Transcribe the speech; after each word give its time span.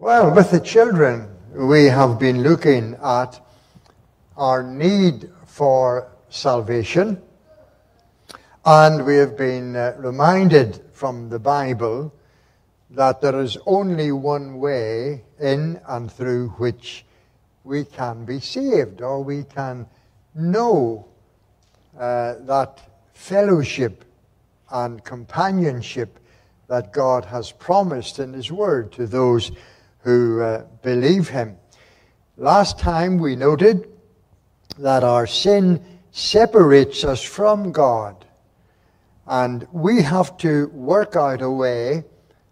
Well, 0.00 0.34
with 0.34 0.50
the 0.50 0.58
children, 0.58 1.28
we 1.52 1.84
have 1.84 2.18
been 2.18 2.42
looking 2.42 2.96
at 3.00 3.40
our 4.36 4.60
need 4.60 5.30
for 5.46 6.10
salvation, 6.28 7.22
and 8.64 9.06
we 9.06 9.14
have 9.14 9.38
been 9.38 9.76
uh, 9.76 9.94
reminded 9.96 10.82
from 10.92 11.28
the 11.28 11.38
Bible 11.38 12.12
that 12.90 13.20
there 13.20 13.40
is 13.40 13.56
only 13.66 14.10
one 14.10 14.58
way 14.58 15.22
in 15.38 15.80
and 15.86 16.10
through 16.10 16.48
which 16.58 17.06
we 17.62 17.84
can 17.84 18.24
be 18.24 18.40
saved, 18.40 19.00
or 19.00 19.22
we 19.22 19.44
can 19.44 19.86
know 20.34 21.06
uh, 21.96 22.34
that 22.40 22.80
fellowship 23.12 24.04
and 24.72 25.04
companionship 25.04 26.18
that 26.66 26.92
God 26.92 27.26
has 27.26 27.52
promised 27.52 28.18
in 28.18 28.32
His 28.32 28.50
Word 28.50 28.90
to 28.94 29.06
those 29.06 29.52
who 30.04 30.42
uh, 30.42 30.64
believe 30.82 31.28
Him. 31.28 31.56
Last 32.36 32.78
time 32.78 33.18
we 33.18 33.36
noted 33.36 33.88
that 34.78 35.02
our 35.02 35.26
sin 35.26 35.82
separates 36.12 37.04
us 37.04 37.22
from 37.22 37.72
God, 37.72 38.24
and 39.26 39.66
we 39.72 40.02
have 40.02 40.36
to 40.38 40.68
work 40.68 41.16
out 41.16 41.40
a 41.40 41.50
way 41.50 42.04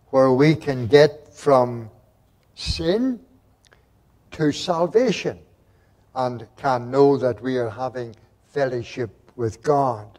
where 0.08 0.32
we 0.32 0.54
can 0.54 0.86
get 0.86 1.32
from 1.34 1.90
sin 2.54 3.20
to 4.30 4.50
salvation 4.50 5.38
and 6.14 6.46
can 6.56 6.90
know 6.90 7.18
that 7.18 7.42
we 7.42 7.58
are 7.58 7.70
having 7.70 8.16
fellowship 8.46 9.10
with 9.36 9.62
God. 9.62 10.18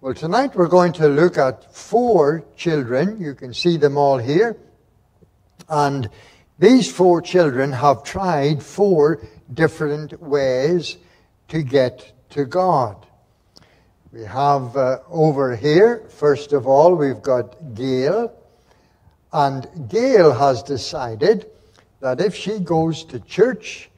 Well, 0.00 0.14
tonight 0.14 0.54
we're 0.54 0.68
going 0.68 0.94
to 0.94 1.08
look 1.08 1.36
at 1.36 1.74
four 1.74 2.44
children. 2.56 3.20
You 3.20 3.34
can 3.34 3.52
see 3.52 3.76
them 3.76 3.98
all 3.98 4.16
here. 4.16 4.56
And 5.68 6.08
these 6.60 6.92
four 6.92 7.22
children 7.22 7.72
have 7.72 8.04
tried 8.04 8.62
four 8.62 9.22
different 9.54 10.20
ways 10.20 10.98
to 11.48 11.62
get 11.62 12.12
to 12.30 12.44
God. 12.44 13.06
We 14.12 14.24
have 14.24 14.76
uh, 14.76 14.98
over 15.08 15.56
here, 15.56 16.04
first 16.10 16.52
of 16.52 16.66
all, 16.66 16.94
we've 16.96 17.22
got 17.22 17.74
Gail. 17.74 18.30
And 19.32 19.88
Gail 19.88 20.32
has 20.32 20.62
decided 20.62 21.46
that 22.00 22.20
if 22.20 22.34
she 22.34 22.58
goes 22.58 23.04
to 23.04 23.20
church 23.20 23.88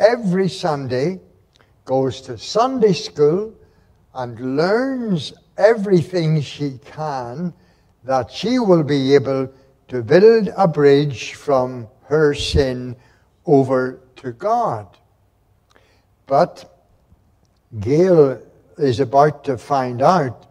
every 0.00 0.48
Sunday, 0.48 1.20
goes 1.84 2.20
to 2.22 2.36
Sunday 2.36 2.94
school, 2.94 3.54
and 4.12 4.56
learns 4.56 5.34
everything 5.56 6.40
she 6.40 6.80
can, 6.84 7.54
that 8.02 8.32
she 8.32 8.58
will 8.58 8.82
be 8.82 9.14
able 9.14 9.52
to 9.86 10.02
build 10.02 10.50
a 10.56 10.66
bridge 10.66 11.34
from 11.34 11.86
her 12.08 12.34
sin 12.34 12.96
over 13.46 14.00
to 14.16 14.32
God. 14.32 14.86
But 16.26 16.84
Gail 17.80 18.40
is 18.76 19.00
about 19.00 19.44
to 19.44 19.58
find 19.58 20.02
out 20.02 20.46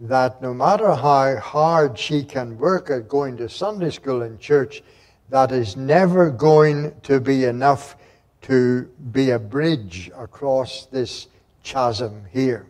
that 0.00 0.42
no 0.42 0.52
matter 0.52 0.94
how 0.94 1.36
hard 1.38 1.98
she 1.98 2.22
can 2.22 2.58
work 2.58 2.90
at 2.90 3.08
going 3.08 3.36
to 3.38 3.48
Sunday 3.48 3.90
school 3.90 4.22
and 4.22 4.38
church, 4.38 4.82
that 5.30 5.52
is 5.52 5.76
never 5.76 6.30
going 6.30 6.94
to 7.02 7.20
be 7.20 7.44
enough 7.44 7.96
to 8.42 8.82
be 9.10 9.30
a 9.30 9.38
bridge 9.38 10.10
across 10.16 10.86
this 10.86 11.28
chasm 11.62 12.24
here. 12.32 12.66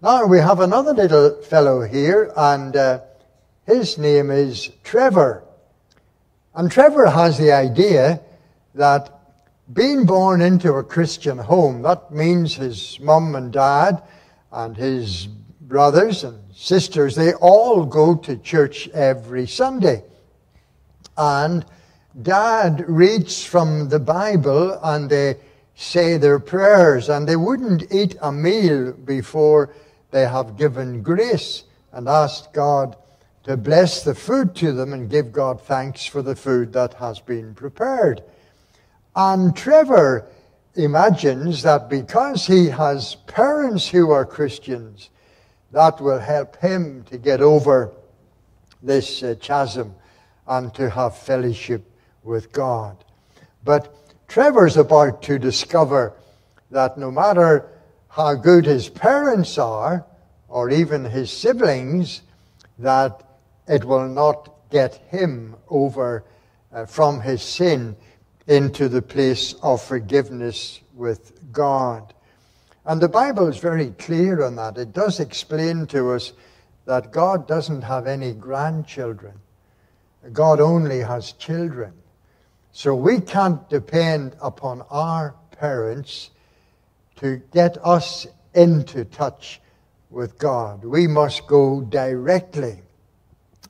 Now 0.00 0.26
we 0.26 0.38
have 0.38 0.60
another 0.60 0.92
little 0.92 1.40
fellow 1.42 1.82
here, 1.82 2.32
and 2.36 2.76
uh, 2.76 3.00
his 3.66 3.98
name 3.98 4.30
is 4.30 4.70
Trevor. 4.84 5.44
And 6.54 6.70
Trevor 6.70 7.06
has 7.06 7.38
the 7.38 7.52
idea 7.52 8.20
that 8.74 9.10
being 9.72 10.04
born 10.04 10.42
into 10.42 10.74
a 10.74 10.84
Christian 10.84 11.38
home, 11.38 11.82
that 11.82 12.10
means 12.10 12.54
his 12.54 13.00
mum 13.00 13.34
and 13.34 13.52
dad 13.52 14.02
and 14.50 14.76
his 14.76 15.26
brothers 15.26 16.24
and 16.24 16.38
sisters, 16.54 17.14
they 17.14 17.32
all 17.34 17.86
go 17.86 18.14
to 18.16 18.36
church 18.36 18.88
every 18.88 19.46
Sunday. 19.46 20.04
And 21.16 21.64
dad 22.20 22.84
reads 22.86 23.42
from 23.44 23.88
the 23.88 23.98
Bible 23.98 24.78
and 24.82 25.08
they 25.08 25.36
say 25.74 26.18
their 26.18 26.38
prayers, 26.38 27.08
and 27.08 27.26
they 27.26 27.36
wouldn't 27.36 27.90
eat 27.90 28.14
a 28.20 28.30
meal 28.30 28.92
before 28.92 29.74
they 30.10 30.26
have 30.26 30.58
given 30.58 31.02
grace 31.02 31.64
and 31.92 32.08
asked 32.08 32.52
God 32.52 32.94
to 33.44 33.56
bless 33.56 34.04
the 34.04 34.14
food 34.14 34.54
to 34.56 34.72
them 34.72 34.92
and 34.92 35.10
give 35.10 35.32
God 35.32 35.60
thanks 35.60 36.06
for 36.06 36.22
the 36.22 36.36
food 36.36 36.72
that 36.74 36.94
has 36.94 37.18
been 37.18 37.54
prepared. 37.54 38.22
And 39.16 39.56
Trevor 39.56 40.26
imagines 40.74 41.62
that 41.62 41.88
because 41.88 42.46
he 42.46 42.68
has 42.68 43.16
parents 43.26 43.88
who 43.88 44.10
are 44.10 44.24
Christians, 44.24 45.10
that 45.72 46.00
will 46.00 46.20
help 46.20 46.56
him 46.56 47.04
to 47.04 47.18
get 47.18 47.40
over 47.40 47.92
this 48.82 49.22
uh, 49.22 49.34
chasm 49.40 49.94
and 50.46 50.72
to 50.74 50.90
have 50.90 51.16
fellowship 51.16 51.82
with 52.22 52.52
God. 52.52 53.04
But 53.64 53.94
Trevor's 54.28 54.76
about 54.76 55.22
to 55.22 55.38
discover 55.38 56.14
that 56.70 56.98
no 56.98 57.10
matter 57.10 57.68
how 58.08 58.34
good 58.34 58.66
his 58.66 58.88
parents 58.88 59.58
are, 59.58 60.04
or 60.48 60.70
even 60.70 61.04
his 61.04 61.30
siblings, 61.30 62.22
that 62.78 63.22
it 63.66 63.84
will 63.84 64.08
not 64.08 64.70
get 64.70 64.94
him 65.08 65.56
over 65.68 66.24
uh, 66.72 66.86
from 66.86 67.20
his 67.20 67.42
sin 67.42 67.96
into 68.46 68.88
the 68.88 69.02
place 69.02 69.54
of 69.62 69.82
forgiveness 69.82 70.80
with 70.94 71.52
God. 71.52 72.12
And 72.84 73.00
the 73.00 73.08
Bible 73.08 73.46
is 73.48 73.58
very 73.58 73.90
clear 73.90 74.42
on 74.42 74.56
that. 74.56 74.76
It 74.76 74.92
does 74.92 75.20
explain 75.20 75.86
to 75.88 76.12
us 76.12 76.32
that 76.84 77.12
God 77.12 77.46
doesn't 77.46 77.82
have 77.82 78.06
any 78.06 78.32
grandchildren. 78.32 79.34
God 80.32 80.60
only 80.60 81.00
has 81.00 81.32
children. 81.32 81.92
So 82.72 82.94
we 82.94 83.20
can't 83.20 83.68
depend 83.68 84.36
upon 84.40 84.82
our 84.90 85.34
parents 85.52 86.30
to 87.16 87.36
get 87.52 87.78
us 87.86 88.26
into 88.54 89.04
touch 89.04 89.60
with 90.10 90.38
God. 90.38 90.84
We 90.84 91.06
must 91.06 91.46
go 91.46 91.82
directly 91.82 92.82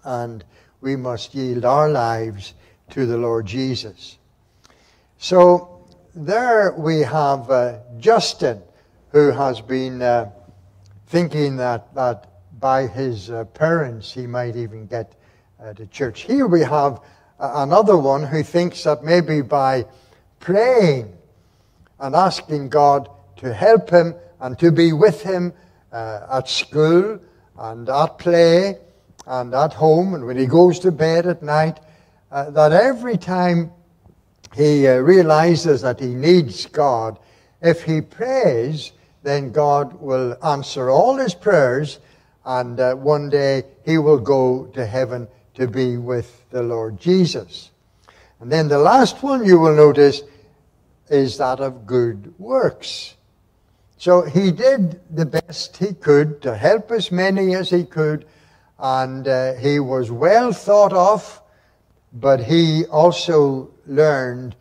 and 0.05 0.45
we 0.81 0.97
must 0.97 1.35
yield 1.35 1.65
our 1.65 1.89
lives 1.89 2.55
to 2.91 3.07
the 3.07 3.17
Lord 3.17 3.47
Jesus. 3.47 4.19
So 5.19 5.87
there 6.15 6.73
we 6.73 7.01
have 7.01 7.51
uh, 7.51 7.79
Justin 7.99 8.63
who 9.11 9.31
has 9.31 9.61
been 9.61 10.03
uh, 10.03 10.31
thinking 11.07 11.57
that, 11.57 11.95
that 11.95 12.29
by 12.59 12.87
his 12.87 13.31
uh, 13.31 13.45
parents 13.45 14.13
he 14.13 14.27
might 14.27 14.57
even 14.57 14.87
get 14.87 15.15
uh, 15.63 15.73
to 15.75 15.87
church. 15.87 16.23
Here 16.23 16.47
we 16.47 16.61
have 16.63 17.01
another 17.39 17.97
one 17.97 18.23
who 18.23 18.43
thinks 18.43 18.85
that 18.85 19.05
maybe 19.05 19.43
by 19.43 19.85
praying 20.41 21.13
and 22.01 22.15
asking 22.15 22.69
God 22.69 23.09
to 23.37 23.53
help 23.53 23.91
him 23.91 24.15
and 24.41 24.59
to 24.59 24.73
be 24.73 24.93
with 24.93 25.23
him 25.23 25.53
uh, 25.93 26.27
at 26.33 26.49
school 26.49 27.21
and 27.59 27.89
at 27.89 28.19
play 28.19 28.79
and 29.27 29.55
at 29.55 29.75
home 29.75 30.15
and 30.15 30.27
when 30.27 30.37
he 30.37 30.47
goes 30.47 30.79
to 30.81 30.91
bed 30.91 31.27
at 31.27 31.43
night, 31.43 31.81
uh, 32.31 32.51
that 32.51 32.73
every 32.73 33.17
time 33.17 33.71
he 34.55 34.87
uh, 34.87 34.97
realizes 34.97 35.83
that 35.83 36.01
he 36.01 36.15
needs 36.15 36.67
God, 36.67 37.19
if 37.61 37.85
he 37.85 38.01
prays, 38.01 38.93
then 39.23 39.53
God 39.53 40.01
will 40.01 40.37
answer 40.45 40.91
all 40.91 41.17
his 41.17 41.35
prayers, 41.35 42.01
and 42.45 42.79
uh, 42.81 42.95
one 42.95 43.29
day 43.29 43.65
he 43.85 43.99
will 43.99 44.19
go 44.19 44.67
to 44.75 44.85
heaven 44.85 45.29
to 45.55 45.69
be 45.69 45.97
with 45.97 46.49
the 46.51 46.63
Lord 46.63 46.99
Jesus. 46.99 47.71
And 48.41 48.51
then 48.51 48.69
the 48.69 48.79
last 48.79 49.23
one 49.23 49.45
you 49.47 49.59
will 49.59 49.77
notice 49.77 50.23
is 51.09 51.39
that 51.39 51.61
of 51.61 51.87
good 51.87 52.35
works. 52.39 53.15
So 53.99 54.23
he 54.23 54.51
did 54.51 55.01
the 55.15 55.27
best 55.27 55.77
he 55.77 55.95
could 55.95 56.43
to 56.43 56.57
help 56.57 56.91
as 56.91 57.13
many 57.13 57.55
as 57.55 57.71
he 57.71 57.85
could, 57.85 58.27
and 58.83 59.29
uh, 59.29 59.55
he 59.55 59.79
was 59.79 60.11
well 60.11 60.53
thought 60.53 60.93
of, 60.93 61.41
but 62.13 62.41
he 62.41 62.85
also 62.87 63.71
learned 63.87 64.57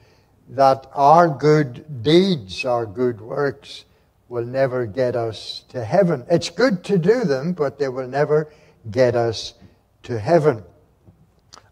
that 0.49 0.85
our 0.93 1.27
good 1.27 2.03
deeds, 2.03 2.63
our 2.63 2.85
good 2.85 3.19
works, 3.19 3.85
will 4.29 4.45
never 4.45 4.85
get 4.85 5.15
us 5.15 5.65
to 5.69 5.83
heaven. 5.83 6.23
It's 6.29 6.51
good 6.51 6.83
to 6.85 6.99
do 6.99 7.23
them, 7.23 7.53
but 7.53 7.79
they 7.79 7.89
will 7.89 8.07
never 8.07 8.53
get 8.91 9.15
us 9.15 9.55
to 10.03 10.19
heaven. 10.19 10.63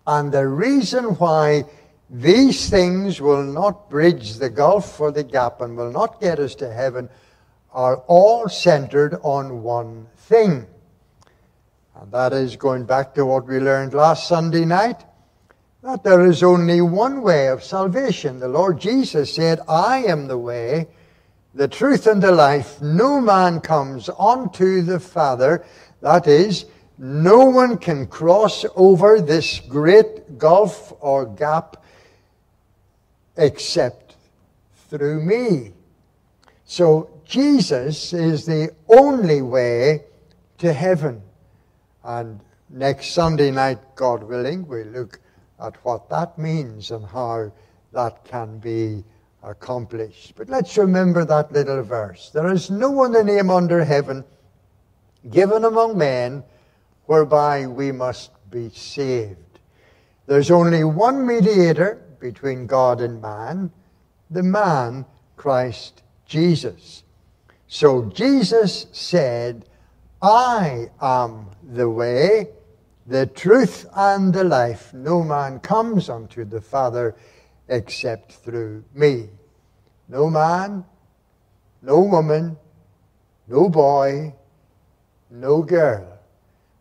And 0.07 0.31
the 0.31 0.48
reason 0.48 1.16
why 1.16 1.66
these 2.10 2.68
things 2.68 3.22
will 3.22 3.44
not 3.44 3.92
bridge 3.92 4.36
the 4.36 4.50
gulf 4.50 5.00
or 5.00 5.12
the 5.12 5.24
gap 5.24 5.62
and 5.62 5.78
will 5.78 5.92
not 5.92 6.19
get 6.19 6.40
us 6.40 6.56
to 6.56 6.74
heaven 6.74 7.10
are 7.72 7.98
all 8.07 8.50
centered 8.50 9.19
on 9.22 9.62
one 9.62 10.07
thing. 10.18 10.66
And 12.01 12.13
that 12.13 12.31
is 12.31 12.56
going 12.56 12.86
back 12.86 13.13
to 13.16 13.25
what 13.25 13.46
we 13.46 13.60
learned 13.60 13.94
last 13.94 14.30
Sunday 14.30 14.63
night 14.63 15.04
that 15.84 16.04
there 16.04 16.25
is 16.25 16.44
only 16.44 16.80
one 16.80 17.22
way 17.22 17.48
of 17.48 17.62
salvation. 17.62 18.40
The 18.40 18.48
Lord 18.48 18.80
Jesus 18.80 19.34
said, 19.34 19.60
I 19.68 20.04
am 20.04 20.28
the 20.28 20.38
way, 20.38 20.88
the 21.54 21.68
truth, 21.68 22.07
and 22.07 22.24
the 22.24 22.31
life. 22.31 22.81
No 22.81 23.19
man 23.19 23.60
comes 23.60 24.10
unto 24.18 24.81
the 24.81 25.00
Father, 25.00 25.66
that 26.01 26.25
is, 26.25 26.66
no 26.98 27.46
one 27.46 27.78
can 27.78 28.07
cross 28.07 28.66
over 28.75 29.19
this 29.19 29.60
great 29.60 30.38
gulf 30.38 30.94
or 31.02 31.25
gap 31.25 31.84
except 33.36 34.16
through 34.90 35.22
me. 35.22 35.74
So 36.63 37.10
Jesus 37.25 38.13
is 38.13 38.45
the 38.45 38.74
only 38.88 39.42
way 39.42 40.06
to 40.60 40.72
heaven. 40.72 41.24
And 42.10 42.40
next 42.72 43.12
Sunday 43.12 43.52
night, 43.52 43.78
God 43.94 44.24
willing, 44.24 44.68
we 44.68 44.84
look 44.84 45.20
at 45.62 45.76
what 45.86 46.10
that 46.10 46.40
means 46.40 46.90
and 46.90 47.06
how 47.06 47.52
that 47.94 48.26
can 48.26 48.58
be 48.58 49.04
accomplished. 49.44 50.34
But 50.36 50.50
let's 50.50 50.76
remember 50.76 51.24
that 51.24 51.52
little 51.52 51.84
verse. 51.84 52.32
There 52.32 52.52
is 52.52 52.72
no 52.72 53.04
other 53.04 53.24
name 53.24 53.52
under 53.52 53.84
heaven 53.84 54.26
given 55.30 55.64
among 55.66 56.00
men 56.00 56.44
whereby 57.06 57.68
we 57.68 57.92
must 57.92 58.32
be 58.50 58.72
saved. 58.72 59.60
There's 60.26 60.50
only 60.50 60.84
one 60.84 61.28
mediator 61.28 62.02
between 62.20 62.66
God 62.66 63.02
and 63.02 63.22
man, 63.22 63.72
the 64.32 64.42
man, 64.42 65.06
Christ 65.38 66.02
Jesus. 66.26 67.04
So 67.68 68.06
Jesus 68.06 68.88
said, 68.94 69.69
I 70.21 70.89
am 71.01 71.50
the 71.63 71.89
way, 71.89 72.50
the 73.07 73.25
truth, 73.25 73.86
and 73.95 74.33
the 74.33 74.44
life. 74.44 74.94
No 74.94 75.24
man 75.24 75.60
comes 75.60 76.10
unto 76.10 76.44
the 76.44 76.60
Father 76.60 77.16
except 77.69 78.33
through 78.33 78.83
me. 78.94 79.30
No 80.10 80.30
man, 80.30 80.83
no 81.81 82.01
woman, 82.01 82.57
no 83.48 83.69
boy, 83.69 84.36
no 85.30 85.62
girl 85.62 86.19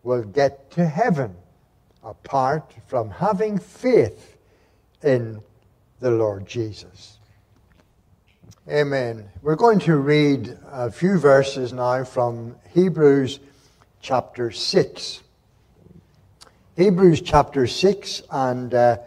will 0.02 0.24
get 0.24 0.70
to 0.72 0.86
heaven 0.86 1.36
apart 2.02 2.74
from 2.86 3.10
having 3.10 3.58
faith 3.58 4.36
in 5.02 5.40
the 6.00 6.10
Lord 6.10 6.46
Jesus. 6.46 7.17
Amen. 8.70 9.30
We're 9.40 9.56
going 9.56 9.78
to 9.80 9.96
read 9.96 10.58
a 10.70 10.90
few 10.90 11.18
verses 11.18 11.72
now 11.72 12.04
from 12.04 12.54
Hebrews 12.74 13.40
chapter 14.02 14.50
6. 14.50 15.22
Hebrews 16.76 17.22
chapter 17.22 17.66
6, 17.66 18.22
and 18.30 18.74
uh, 18.74 18.98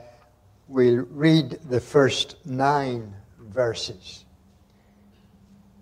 we'll 0.68 1.06
read 1.12 1.60
the 1.70 1.80
first 1.80 2.44
nine 2.44 3.14
verses. 3.38 4.26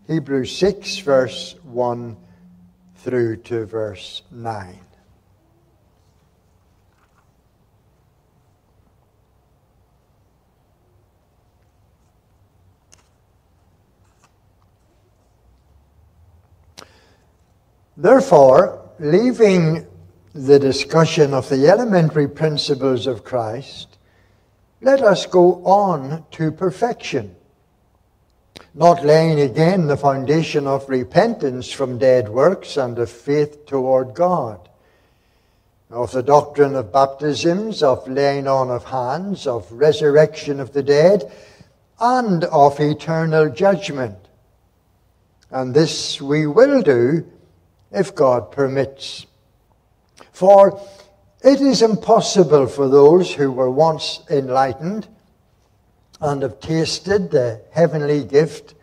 Hebrews 0.07 0.53
6, 0.57 0.97
verse 0.97 1.55
1 1.63 2.17
through 2.97 3.37
to 3.37 3.65
verse 3.65 4.23
9. 4.29 4.77
Therefore, 17.99 18.89
leaving 18.97 19.85
the 20.33 20.57
discussion 20.57 21.33
of 21.33 21.49
the 21.49 21.67
elementary 21.67 22.29
principles 22.29 23.07
of 23.07 23.25
Christ, 23.25 23.97
let 24.79 25.01
us 25.01 25.25
go 25.25 25.55
on 25.65 26.23
to 26.31 26.49
perfection, 26.49 27.35
not 28.73 29.03
laying 29.03 29.41
again 29.41 29.87
the 29.87 29.97
foundation 29.97 30.65
of 30.65 30.87
repentance 30.87 31.69
from 31.69 31.97
dead 31.97 32.29
works 32.29 32.77
and 32.77 32.97
of 32.97 33.09
faith 33.09 33.65
toward 33.65 34.13
God, 34.13 34.69
of 35.89 36.13
the 36.13 36.23
doctrine 36.23 36.75
of 36.75 36.93
baptisms, 36.93 37.83
of 37.83 38.07
laying 38.07 38.47
on 38.47 38.69
of 38.69 38.85
hands, 38.85 39.45
of 39.45 39.69
resurrection 39.73 40.61
of 40.61 40.71
the 40.71 40.83
dead, 40.83 41.29
and 41.99 42.45
of 42.45 42.79
eternal 42.79 43.49
judgment. 43.49 44.29
And 45.51 45.73
this 45.73 46.21
we 46.21 46.47
will 46.47 46.81
do 46.81 47.25
if 47.91 48.15
God 48.15 48.51
permits. 48.51 49.25
For 50.31 50.81
it 51.41 51.61
is 51.61 51.81
impossible 51.81 52.67
for 52.67 52.87
those 52.87 53.33
who 53.33 53.51
were 53.51 53.69
once 53.69 54.21
enlightened 54.29 55.07
and 56.21 56.41
have 56.41 56.59
tasted 56.59 57.31
the 57.31 57.61
heavenly 57.71 58.23
gift 58.23 58.75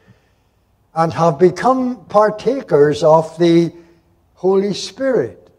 and 0.94 1.12
have 1.12 1.38
become 1.38 2.06
partakers 2.06 3.02
of 3.02 3.38
the 3.38 3.72
Holy 4.34 4.72
Spirit 4.72 5.50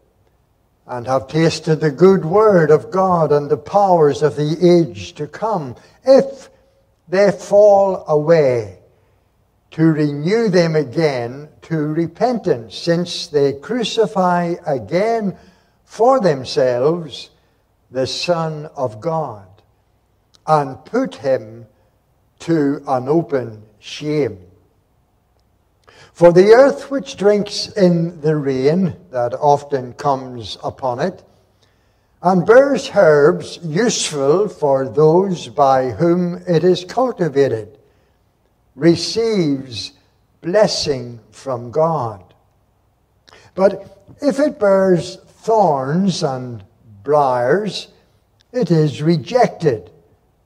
and 0.86 1.06
have 1.06 1.28
tasted 1.28 1.76
the 1.76 1.90
good 1.90 2.24
word 2.24 2.70
of 2.70 2.90
God 2.90 3.30
and 3.30 3.48
the 3.48 3.56
powers 3.56 4.22
of 4.22 4.36
the 4.36 4.56
age 4.60 5.12
to 5.14 5.26
come, 5.26 5.76
if 6.04 6.48
they 7.08 7.30
fall 7.30 8.04
away 8.08 8.77
to 9.70 9.84
renew 9.84 10.48
them 10.48 10.76
again 10.76 11.48
to 11.62 11.76
repentance, 11.76 12.76
since 12.76 13.26
they 13.26 13.52
crucify 13.52 14.54
again 14.66 15.36
for 15.84 16.20
themselves 16.20 17.30
the 17.90 18.06
Son 18.06 18.66
of 18.76 19.00
God 19.00 19.46
and 20.46 20.84
put 20.84 21.16
him 21.16 21.66
to 22.40 22.82
an 22.86 23.08
open 23.08 23.62
shame. 23.78 24.38
For 26.12 26.32
the 26.32 26.52
earth 26.52 26.90
which 26.90 27.16
drinks 27.16 27.68
in 27.68 28.20
the 28.20 28.36
rain 28.36 28.96
that 29.10 29.34
often 29.34 29.92
comes 29.92 30.58
upon 30.64 31.00
it, 31.00 31.22
and 32.20 32.44
bears 32.44 32.90
herbs 32.94 33.58
useful 33.62 34.48
for 34.48 34.88
those 34.88 35.46
by 35.48 35.90
whom 35.90 36.42
it 36.48 36.64
is 36.64 36.84
cultivated, 36.84 37.77
receives 38.78 39.92
blessing 40.40 41.18
from 41.32 41.70
God. 41.70 42.22
But 43.54 44.06
if 44.22 44.38
it 44.38 44.60
bears 44.60 45.16
thorns 45.16 46.22
and 46.22 46.64
briars, 47.02 47.88
it 48.52 48.70
is 48.70 49.02
rejected 49.02 49.90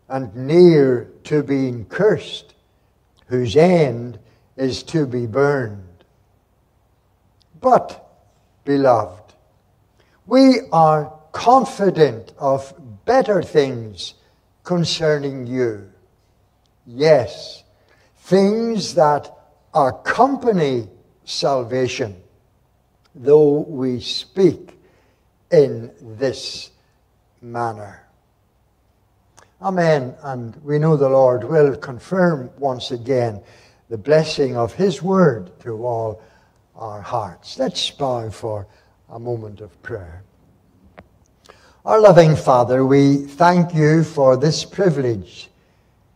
and 0.08 0.34
near 0.34 1.10
to 1.24 1.42
being 1.42 1.84
cursed, 1.84 2.54
whose 3.26 3.54
end 3.54 4.18
is 4.56 4.82
to 4.84 5.06
be 5.06 5.26
burned. 5.26 6.04
But, 7.60 8.08
beloved, 8.64 9.34
we 10.26 10.60
are 10.72 11.12
confident 11.32 12.32
of 12.38 12.74
better 13.04 13.42
things 13.42 14.14
concerning 14.64 15.46
you. 15.46 15.90
Yes 16.86 17.61
things 18.22 18.94
that 18.94 19.36
accompany 19.74 20.88
salvation, 21.24 22.16
though 23.16 23.58
we 23.60 24.00
speak 24.00 24.78
in 25.50 25.90
this 26.00 26.70
manner. 27.40 28.06
Amen. 29.60 30.14
And 30.22 30.54
we 30.62 30.78
know 30.78 30.96
the 30.96 31.08
Lord 31.08 31.42
will 31.42 31.76
confirm 31.76 32.50
once 32.58 32.92
again 32.92 33.42
the 33.88 33.98
blessing 33.98 34.56
of 34.56 34.72
His 34.72 35.02
word 35.02 35.58
to 35.60 35.84
all 35.84 36.22
our 36.76 37.02
hearts. 37.02 37.58
Let's 37.58 37.90
bow 37.90 38.30
for 38.30 38.68
a 39.10 39.18
moment 39.18 39.60
of 39.60 39.82
prayer. 39.82 40.22
Our 41.84 42.00
loving 42.00 42.36
Father, 42.36 42.86
we 42.86 43.16
thank 43.16 43.74
you 43.74 44.04
for 44.04 44.36
this 44.36 44.64
privilege 44.64 45.50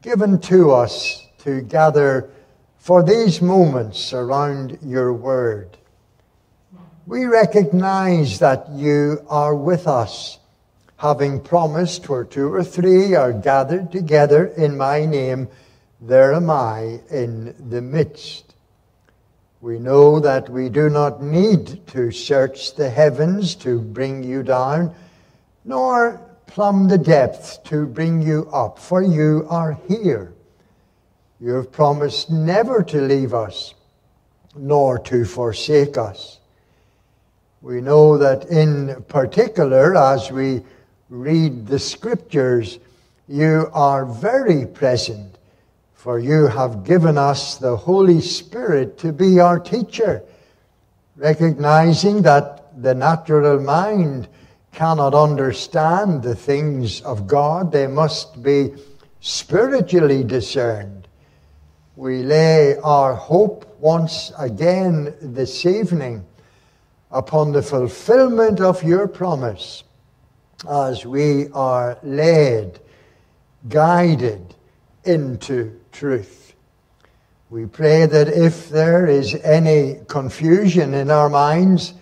given 0.02 0.40
to 0.42 0.70
us 0.70 1.25
to 1.46 1.60
gather 1.60 2.28
for 2.76 3.04
these 3.04 3.40
moments 3.40 4.12
around 4.12 4.78
your 4.82 5.12
word. 5.12 5.76
We 7.06 7.24
recognize 7.26 8.40
that 8.40 8.68
you 8.72 9.24
are 9.28 9.54
with 9.54 9.86
us, 9.86 10.40
having 10.96 11.40
promised 11.40 12.08
where 12.08 12.24
two 12.24 12.52
or 12.52 12.64
three 12.64 13.14
are 13.14 13.32
gathered 13.32 13.92
together 13.92 14.46
in 14.46 14.76
my 14.76 15.06
name, 15.06 15.46
there 16.00 16.34
am 16.34 16.50
I 16.50 16.98
in 17.10 17.54
the 17.70 17.80
midst. 17.80 18.56
We 19.60 19.78
know 19.78 20.18
that 20.18 20.48
we 20.48 20.68
do 20.68 20.90
not 20.90 21.22
need 21.22 21.86
to 21.88 22.10
search 22.10 22.74
the 22.74 22.90
heavens 22.90 23.54
to 23.56 23.80
bring 23.80 24.24
you 24.24 24.42
down, 24.42 24.92
nor 25.64 26.20
plumb 26.48 26.88
the 26.88 26.98
depths 26.98 27.58
to 27.68 27.86
bring 27.86 28.20
you 28.20 28.48
up, 28.52 28.80
for 28.80 29.00
you 29.00 29.46
are 29.48 29.78
here 29.86 30.32
you 31.40 31.52
have 31.52 31.70
promised 31.70 32.30
never 32.30 32.82
to 32.82 33.00
leave 33.00 33.34
us 33.34 33.74
nor 34.54 34.98
to 34.98 35.24
forsake 35.24 35.98
us. 35.98 36.40
We 37.60 37.80
know 37.80 38.16
that 38.18 38.46
in 38.46 39.04
particular, 39.08 39.96
as 39.96 40.30
we 40.30 40.62
read 41.10 41.66
the 41.66 41.78
scriptures, 41.78 42.78
you 43.28 43.68
are 43.72 44.06
very 44.06 44.66
present, 44.66 45.38
for 45.94 46.18
you 46.18 46.46
have 46.46 46.84
given 46.84 47.18
us 47.18 47.56
the 47.56 47.76
Holy 47.76 48.20
Spirit 48.20 48.98
to 48.98 49.12
be 49.12 49.40
our 49.40 49.58
teacher, 49.58 50.22
recognizing 51.16 52.22
that 52.22 52.82
the 52.82 52.94
natural 52.94 53.60
mind 53.60 54.28
cannot 54.72 55.14
understand 55.14 56.22
the 56.22 56.34
things 56.34 57.00
of 57.00 57.26
God, 57.26 57.72
they 57.72 57.86
must 57.86 58.42
be 58.42 58.74
spiritually 59.20 60.22
discerned. 60.22 60.95
We 61.98 62.22
lay 62.22 62.76
our 62.76 63.14
hope 63.14 63.78
once 63.80 64.30
again 64.38 65.14
this 65.22 65.64
evening 65.64 66.26
upon 67.10 67.52
the 67.52 67.62
fulfillment 67.62 68.60
of 68.60 68.82
your 68.82 69.08
promise 69.08 69.82
as 70.68 71.06
we 71.06 71.48
are 71.54 71.96
led, 72.02 72.80
guided 73.70 74.54
into 75.04 75.80
truth. 75.90 76.54
We 77.48 77.64
pray 77.64 78.04
that 78.04 78.28
if 78.28 78.68
there 78.68 79.06
is 79.06 79.34
any 79.36 80.00
confusion 80.06 80.92
in 80.92 81.10
our 81.10 81.30
minds, 81.30 81.94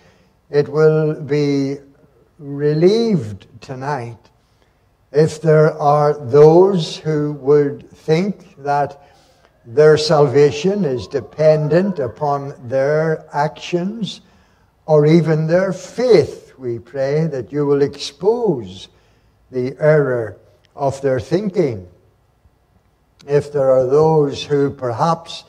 it 0.49 0.67
will 0.67 1.21
be 1.21 1.77
relieved 2.37 3.47
tonight. 3.61 4.17
If 5.13 5.41
there 5.41 5.71
are 5.71 6.13
those 6.13 6.97
who 6.97 7.31
would 7.39 7.89
think 7.91 8.61
that 8.61 9.01
their 9.65 9.97
salvation 9.97 10.85
is 10.85 11.07
dependent 11.07 11.99
upon 11.99 12.53
their 12.67 13.25
actions 13.33 14.21
or 14.85 15.05
even 15.05 15.47
their 15.47 15.73
faith, 15.73 16.53
we 16.57 16.77
pray 16.77 17.25
that 17.27 17.51
you 17.51 17.65
will 17.65 17.81
expose 17.81 18.87
the 19.51 19.75
error 19.79 20.37
of 20.75 21.01
their 21.01 21.19
thinking. 21.19 21.87
If 23.27 23.51
there 23.51 23.71
are 23.71 23.87
those 23.87 24.43
who 24.43 24.69
perhaps 24.69 25.45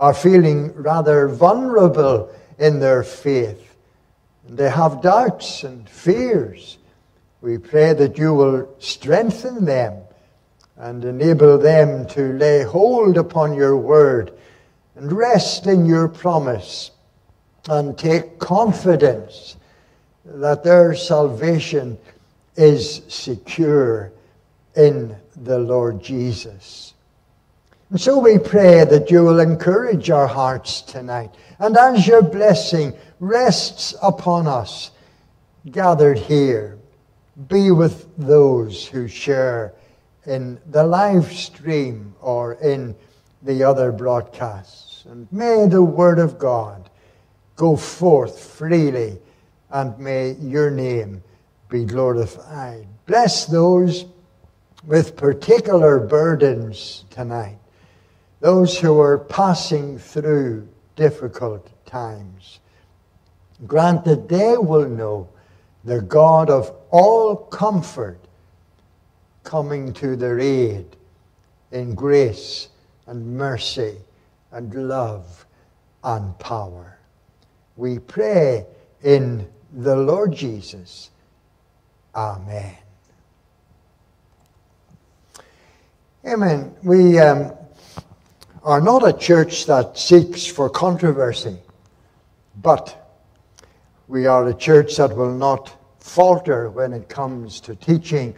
are 0.00 0.14
feeling 0.14 0.72
rather 0.74 1.28
vulnerable 1.28 2.34
in 2.58 2.80
their 2.80 3.04
faith, 3.04 3.76
they 4.48 4.68
have 4.68 5.02
doubts 5.02 5.62
and 5.62 5.88
fears. 5.88 6.78
We 7.40 7.58
pray 7.58 7.92
that 7.92 8.18
you 8.18 8.34
will 8.34 8.74
strengthen 8.80 9.64
them 9.64 10.02
and 10.76 11.04
enable 11.04 11.58
them 11.58 12.06
to 12.08 12.32
lay 12.34 12.62
hold 12.62 13.18
upon 13.18 13.54
your 13.54 13.76
word 13.76 14.32
and 14.96 15.12
rest 15.12 15.66
in 15.66 15.86
your 15.86 16.08
promise 16.08 16.90
and 17.68 17.96
take 17.96 18.38
confidence 18.38 19.56
that 20.24 20.64
their 20.64 20.94
salvation 20.94 21.98
is 22.56 23.02
secure 23.08 24.12
in 24.76 25.16
the 25.36 25.58
Lord 25.58 26.02
Jesus. 26.02 26.94
And 27.90 28.00
so 28.00 28.18
we 28.18 28.38
pray 28.38 28.84
that 28.84 29.10
you 29.10 29.22
will 29.22 29.40
encourage 29.40 30.10
our 30.10 30.26
hearts 30.26 30.80
tonight. 30.80 31.34
And 31.58 31.76
as 31.76 32.06
your 32.06 32.22
blessing 32.22 32.94
rests 33.20 33.94
upon 34.02 34.46
us 34.46 34.90
gathered 35.70 36.18
here. 36.18 36.78
Be 37.48 37.70
with 37.70 38.08
those 38.16 38.86
who 38.86 39.08
share 39.08 39.72
in 40.26 40.60
the 40.70 40.84
live 40.84 41.32
stream 41.32 42.14
or 42.20 42.54
in 42.54 42.94
the 43.42 43.64
other 43.64 43.90
broadcasts. 43.90 45.04
And 45.04 45.26
may 45.32 45.66
the 45.66 45.82
Word 45.82 46.18
of 46.18 46.38
God 46.38 46.88
go 47.56 47.76
forth 47.76 48.38
freely, 48.38 49.18
and 49.70 49.98
may 49.98 50.32
your 50.32 50.70
name 50.70 51.22
be 51.68 51.84
glorified. 51.84 52.86
Bless 53.06 53.46
those 53.46 54.04
with 54.84 55.16
particular 55.16 55.98
burdens 55.98 57.04
tonight, 57.10 57.58
those 58.40 58.78
who 58.78 59.00
are 59.00 59.18
passing 59.18 59.98
through 59.98 60.68
difficult 60.96 61.68
times. 61.86 62.60
Grant 63.66 64.04
that 64.04 64.28
they 64.28 64.56
will 64.56 64.88
know 64.88 65.28
the 65.84 66.00
God 66.00 66.50
of 66.50 66.74
all 66.90 67.36
comfort 67.36 68.18
coming 69.44 69.92
to 69.94 70.16
their 70.16 70.38
aid 70.38 70.86
in 71.70 71.94
grace 71.94 72.68
and 73.06 73.36
mercy 73.36 73.96
and 74.50 74.74
love 74.88 75.46
and 76.04 76.38
power. 76.38 76.98
We 77.76 77.98
pray 77.98 78.66
in 79.02 79.48
the 79.72 79.96
Lord 79.96 80.32
Jesus. 80.32 81.10
Amen. 82.14 82.76
Amen. 86.24 86.74
We 86.82 87.18
um, 87.18 87.52
are 88.62 88.80
not 88.80 89.06
a 89.06 89.12
church 89.12 89.66
that 89.66 89.98
seeks 89.98 90.46
for 90.46 90.70
controversy, 90.70 91.56
but 92.60 92.98
we 94.06 94.26
are 94.26 94.46
a 94.46 94.54
church 94.54 94.96
that 94.96 95.16
will 95.16 95.34
not 95.34 95.74
falter 95.98 96.70
when 96.70 96.92
it 96.92 97.08
comes 97.08 97.60
to 97.62 97.74
teaching 97.74 98.34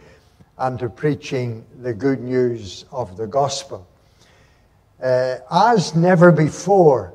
and 0.57 0.79
to 0.79 0.89
preaching 0.89 1.65
the 1.81 1.93
good 1.93 2.21
news 2.21 2.85
of 2.91 3.17
the 3.17 3.27
gospel. 3.27 3.87
Uh, 5.01 5.37
as 5.51 5.95
never 5.95 6.31
before, 6.31 7.13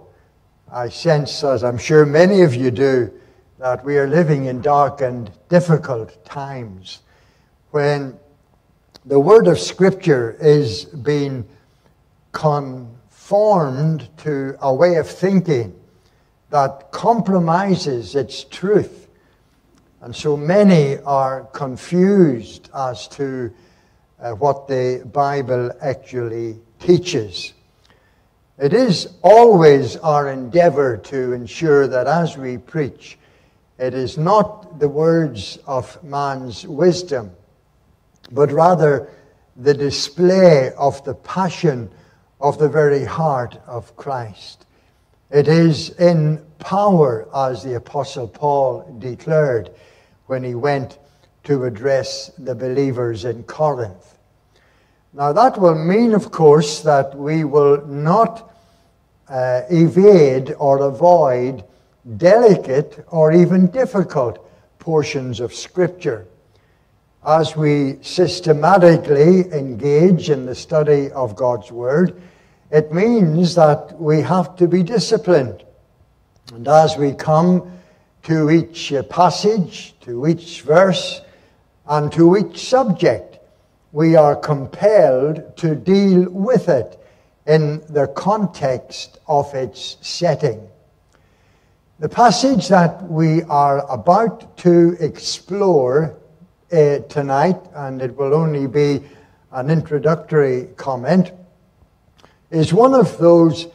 I 0.70 0.88
sense, 0.88 1.42
as 1.42 1.64
I'm 1.64 1.78
sure 1.78 2.04
many 2.04 2.42
of 2.42 2.54
you 2.54 2.70
do, 2.70 3.12
that 3.58 3.84
we 3.84 3.98
are 3.98 4.06
living 4.06 4.46
in 4.46 4.60
dark 4.60 5.00
and 5.00 5.30
difficult 5.48 6.24
times 6.24 7.00
when 7.70 8.18
the 9.04 9.18
word 9.18 9.46
of 9.48 9.58
Scripture 9.58 10.36
is 10.40 10.84
being 10.84 11.48
conformed 12.32 14.08
to 14.18 14.56
a 14.60 14.74
way 14.74 14.96
of 14.96 15.08
thinking 15.08 15.74
that 16.50 16.90
compromises 16.90 18.14
its 18.14 18.44
truth. 18.44 19.08
And 20.02 20.16
so 20.16 20.34
many 20.34 20.96
are 21.00 21.44
confused 21.52 22.70
as 22.74 23.06
to 23.08 23.52
uh, 24.18 24.30
what 24.32 24.66
the 24.66 25.06
Bible 25.12 25.70
actually 25.82 26.58
teaches. 26.78 27.52
It 28.56 28.72
is 28.72 29.14
always 29.22 29.96
our 29.98 30.30
endeavor 30.30 30.96
to 30.96 31.32
ensure 31.34 31.86
that 31.86 32.06
as 32.06 32.38
we 32.38 32.56
preach, 32.56 33.18
it 33.78 33.92
is 33.92 34.16
not 34.16 34.78
the 34.78 34.88
words 34.88 35.58
of 35.66 36.02
man's 36.02 36.66
wisdom, 36.66 37.32
but 38.30 38.50
rather 38.52 39.10
the 39.56 39.74
display 39.74 40.72
of 40.78 41.04
the 41.04 41.14
passion 41.14 41.90
of 42.40 42.58
the 42.58 42.68
very 42.68 43.04
heart 43.04 43.58
of 43.66 43.94
Christ. 43.96 44.64
It 45.30 45.46
is 45.46 45.90
in 45.90 46.42
power, 46.58 47.28
as 47.34 47.62
the 47.62 47.74
Apostle 47.76 48.28
Paul 48.28 48.96
declared 48.98 49.70
when 50.30 50.44
he 50.44 50.54
went 50.54 50.96
to 51.42 51.64
address 51.64 52.30
the 52.38 52.54
believers 52.54 53.24
in 53.24 53.42
Corinth. 53.42 54.16
Now, 55.12 55.32
that 55.32 55.58
will 55.58 55.74
mean, 55.74 56.14
of 56.14 56.30
course, 56.30 56.82
that 56.82 57.16
we 57.16 57.42
will 57.42 57.84
not 57.84 58.52
uh, 59.28 59.62
evade 59.68 60.54
or 60.56 60.86
avoid 60.86 61.64
delicate 62.16 63.04
or 63.08 63.32
even 63.32 63.72
difficult 63.72 64.48
portions 64.78 65.40
of 65.40 65.52
Scripture. 65.52 66.28
As 67.26 67.56
we 67.56 67.98
systematically 68.00 69.50
engage 69.52 70.30
in 70.30 70.46
the 70.46 70.54
study 70.54 71.10
of 71.10 71.34
God's 71.34 71.72
Word, 71.72 72.22
it 72.70 72.94
means 72.94 73.56
that 73.56 74.00
we 74.00 74.20
have 74.20 74.54
to 74.56 74.68
be 74.68 74.84
disciplined. 74.84 75.64
And 76.54 76.68
as 76.68 76.96
we 76.96 77.14
come 77.14 77.79
to 78.24 78.50
each 78.50 78.92
uh, 78.92 79.02
passage, 79.04 79.94
to 80.00 80.26
each 80.26 80.62
verse, 80.62 81.20
and 81.86 82.12
to 82.12 82.36
each 82.36 82.68
subject, 82.68 83.38
we 83.92 84.14
are 84.14 84.36
compelled 84.36 85.56
to 85.56 85.74
deal 85.74 86.30
with 86.30 86.68
it 86.68 86.98
in 87.46 87.82
the 87.88 88.06
context 88.08 89.18
of 89.26 89.52
its 89.54 89.96
setting. 90.00 90.68
The 91.98 92.08
passage 92.08 92.68
that 92.68 93.02
we 93.10 93.42
are 93.42 93.84
about 93.92 94.56
to 94.58 94.96
explore 95.00 96.16
uh, 96.72 97.00
tonight, 97.08 97.58
and 97.74 98.00
it 98.00 98.16
will 98.16 98.34
only 98.34 98.66
be 98.66 99.02
an 99.52 99.68
introductory 99.70 100.68
comment, 100.76 101.32
is 102.50 102.72
one 102.72 102.94
of 102.94 103.18
those 103.18 103.66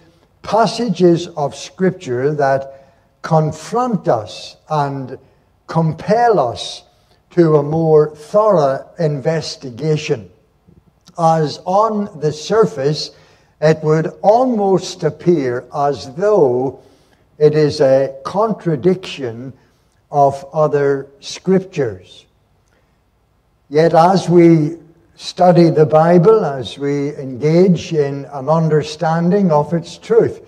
passages 0.42 1.28
of 1.28 1.56
Scripture 1.56 2.34
that 2.34 2.85
confront 3.26 4.08
us 4.08 4.56
and 4.70 5.18
compel 5.66 6.40
us 6.40 6.84
to 7.32 7.56
a 7.56 7.64
more 7.64 8.16
thorough 8.16 8.88
investigation. 9.00 10.30
As 11.18 11.60
on 11.66 12.20
the 12.20 12.32
surface, 12.32 13.10
it 13.60 13.80
would 13.82 14.08
almost 14.22 15.04
appear 15.04 15.66
as 15.76 16.14
though 16.14 16.80
it 17.40 17.56
is 17.56 17.82
a 17.82 18.16
contradiction 18.24 19.54
of 20.12 20.46
other 20.54 21.08
scriptures. 21.20 22.26
Yet, 23.70 23.96
as 23.96 24.30
we 24.30 24.78
study 25.16 25.72
the 25.72 25.88
Bible, 25.88 26.46
as 26.46 26.78
we 26.78 27.16
engage 27.16 27.92
in 27.92 28.26
an 28.26 28.50
understanding 28.50 29.52
of 29.52 29.74
its 29.74 29.98
truth, 29.98 30.45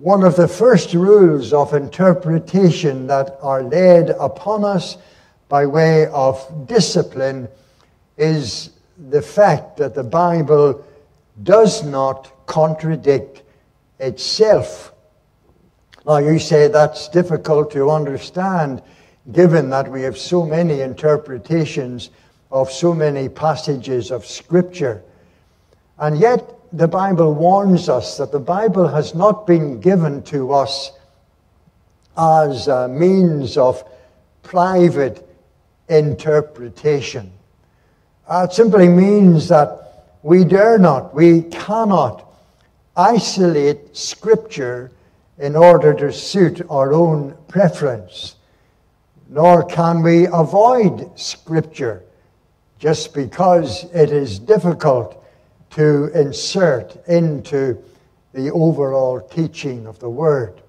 one 0.00 0.24
of 0.24 0.34
the 0.34 0.48
first 0.48 0.94
rules 0.94 1.52
of 1.52 1.74
interpretation 1.74 3.06
that 3.06 3.36
are 3.42 3.62
laid 3.62 4.08
upon 4.08 4.64
us 4.64 4.96
by 5.50 5.66
way 5.66 6.06
of 6.06 6.66
discipline 6.66 7.46
is 8.16 8.70
the 9.10 9.20
fact 9.20 9.76
that 9.76 9.94
the 9.94 10.02
Bible 10.02 10.82
does 11.42 11.84
not 11.84 12.46
contradict 12.46 13.42
itself. 13.98 14.94
Now, 16.06 16.16
you 16.16 16.38
say 16.38 16.68
that's 16.68 17.10
difficult 17.10 17.70
to 17.72 17.90
understand 17.90 18.82
given 19.32 19.68
that 19.68 19.86
we 19.86 20.00
have 20.00 20.16
so 20.16 20.46
many 20.46 20.80
interpretations 20.80 22.08
of 22.50 22.72
so 22.72 22.94
many 22.94 23.28
passages 23.28 24.10
of 24.10 24.24
Scripture. 24.24 25.02
And 25.98 26.18
yet, 26.18 26.54
the 26.72 26.88
Bible 26.88 27.34
warns 27.34 27.88
us 27.88 28.16
that 28.18 28.30
the 28.30 28.38
Bible 28.38 28.86
has 28.86 29.14
not 29.14 29.46
been 29.46 29.80
given 29.80 30.22
to 30.24 30.52
us 30.52 30.92
as 32.16 32.68
a 32.68 32.88
means 32.88 33.56
of 33.56 33.82
private 34.42 35.26
interpretation. 35.88 37.32
It 38.30 38.52
simply 38.52 38.88
means 38.88 39.48
that 39.48 40.16
we 40.22 40.44
dare 40.44 40.78
not, 40.78 41.14
we 41.14 41.42
cannot 41.42 42.26
isolate 42.96 43.96
Scripture 43.96 44.92
in 45.38 45.56
order 45.56 45.94
to 45.94 46.12
suit 46.12 46.62
our 46.70 46.92
own 46.92 47.36
preference, 47.48 48.36
nor 49.28 49.64
can 49.64 50.02
we 50.02 50.26
avoid 50.26 51.18
Scripture 51.18 52.04
just 52.78 53.12
because 53.12 53.84
it 53.92 54.10
is 54.10 54.38
difficult 54.38 55.19
to 55.70 56.06
insert 56.18 56.96
into 57.06 57.82
the 58.32 58.50
overall 58.50 59.20
teaching 59.20 59.86
of 59.86 59.98
the 59.98 60.10
Word. 60.10 60.62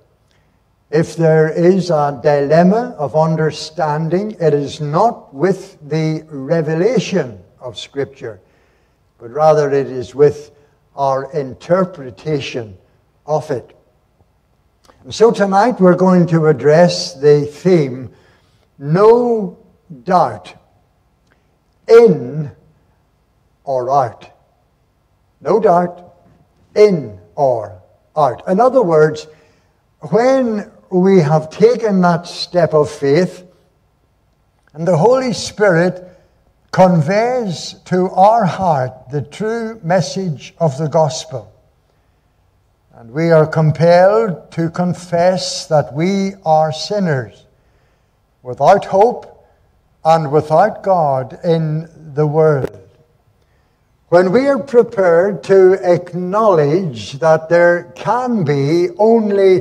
If 0.89 1.15
there 1.15 1.49
is 1.49 1.89
a 1.89 2.19
dilemma 2.21 2.95
of 2.97 3.15
understanding, 3.15 4.31
it 4.39 4.53
is 4.53 4.81
not 4.81 5.33
with 5.33 5.77
the 5.87 6.25
revelation 6.29 7.41
of 7.59 7.77
Scripture, 7.77 8.41
but 9.17 9.29
rather 9.29 9.71
it 9.71 9.87
is 9.87 10.13
with 10.13 10.51
our 10.95 11.31
interpretation 11.33 12.77
of 13.25 13.49
it. 13.51 13.77
And 15.03 15.15
so 15.15 15.31
tonight 15.31 15.79
we're 15.79 15.95
going 15.95 16.27
to 16.27 16.47
address 16.47 17.13
the 17.13 17.45
theme 17.45 18.11
no 18.77 19.57
doubt 20.03 20.55
in 21.87 22.51
or 23.63 23.89
out. 23.89 24.29
No 25.41 25.59
doubt, 25.59 26.13
in 26.75 27.19
or 27.35 27.81
out. 28.15 28.47
In 28.47 28.59
other 28.59 28.81
words, 28.83 29.27
when 30.09 30.71
we 30.91 31.19
have 31.19 31.49
taken 31.49 32.01
that 32.01 32.27
step 32.27 32.73
of 32.73 32.89
faith, 32.89 33.43
and 34.73 34.87
the 34.87 34.97
Holy 34.97 35.33
Spirit 35.33 36.07
conveys 36.71 37.75
to 37.85 38.09
our 38.11 38.45
heart 38.45 39.09
the 39.11 39.21
true 39.21 39.79
message 39.83 40.53
of 40.59 40.77
the 40.77 40.87
gospel. 40.87 41.51
And 42.93 43.11
we 43.11 43.31
are 43.31 43.47
compelled 43.47 44.51
to 44.51 44.69
confess 44.69 45.65
that 45.67 45.93
we 45.93 46.33
are 46.45 46.71
sinners 46.71 47.45
without 48.43 48.85
hope 48.85 49.47
and 50.05 50.31
without 50.31 50.83
God 50.83 51.39
in 51.43 51.89
the 52.13 52.27
world. 52.27 52.80
When 54.11 54.33
we 54.33 54.45
are 54.49 54.59
prepared 54.59 55.41
to 55.45 55.79
acknowledge 55.89 57.13
that 57.19 57.47
there 57.47 57.93
can 57.95 58.43
be 58.43 58.89
only 58.97 59.59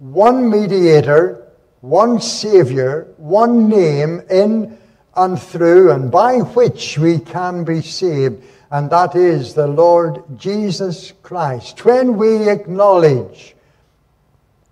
one 0.00 0.50
mediator, 0.50 1.48
one 1.80 2.20
Savior, 2.20 3.08
one 3.16 3.70
name 3.70 4.20
in 4.28 4.76
and 5.14 5.40
through 5.40 5.92
and 5.92 6.10
by 6.10 6.40
which 6.40 6.98
we 6.98 7.20
can 7.20 7.64
be 7.64 7.80
saved, 7.80 8.44
and 8.70 8.90
that 8.90 9.16
is 9.16 9.54
the 9.54 9.66
Lord 9.66 10.22
Jesus 10.36 11.14
Christ. 11.22 11.82
When 11.82 12.18
we 12.18 12.50
acknowledge 12.50 13.56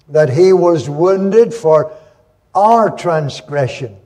that 0.07 0.29
He 0.29 0.53
was 0.53 0.91
wounded 0.91 1.55
for 1.55 1.97
our 2.55 2.95
transgression, 2.95 3.97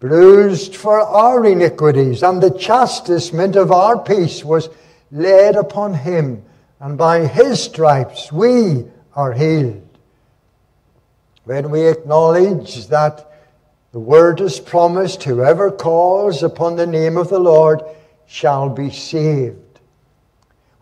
bruised 0.00 0.76
for 0.76 1.00
our 1.00 1.44
iniquities, 1.44 2.22
and 2.22 2.42
the 2.42 2.50
chastisement 2.50 3.56
of 3.56 3.72
our 3.72 3.98
peace 3.98 4.44
was 4.44 4.68
laid 5.10 5.56
upon 5.56 5.94
him, 5.94 6.44
and 6.80 6.98
by 6.98 7.26
his 7.26 7.62
stripes 7.62 8.30
we 8.30 8.84
are 9.14 9.32
healed. 9.32 9.82
When 11.44 11.70
we 11.70 11.86
acknowledge 11.86 12.88
that 12.88 13.32
the 13.92 14.00
word 14.00 14.40
is 14.40 14.60
promised, 14.60 15.22
whoever 15.22 15.70
calls 15.70 16.42
upon 16.42 16.76
the 16.76 16.86
name 16.86 17.16
of 17.16 17.28
the 17.28 17.38
Lord 17.38 17.82
shall 18.26 18.68
be 18.68 18.90
saved. 18.90 19.80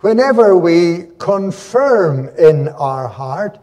Whenever 0.00 0.56
we 0.56 1.06
confirm 1.18 2.28
in 2.36 2.68
our 2.68 3.06
heart 3.08 3.58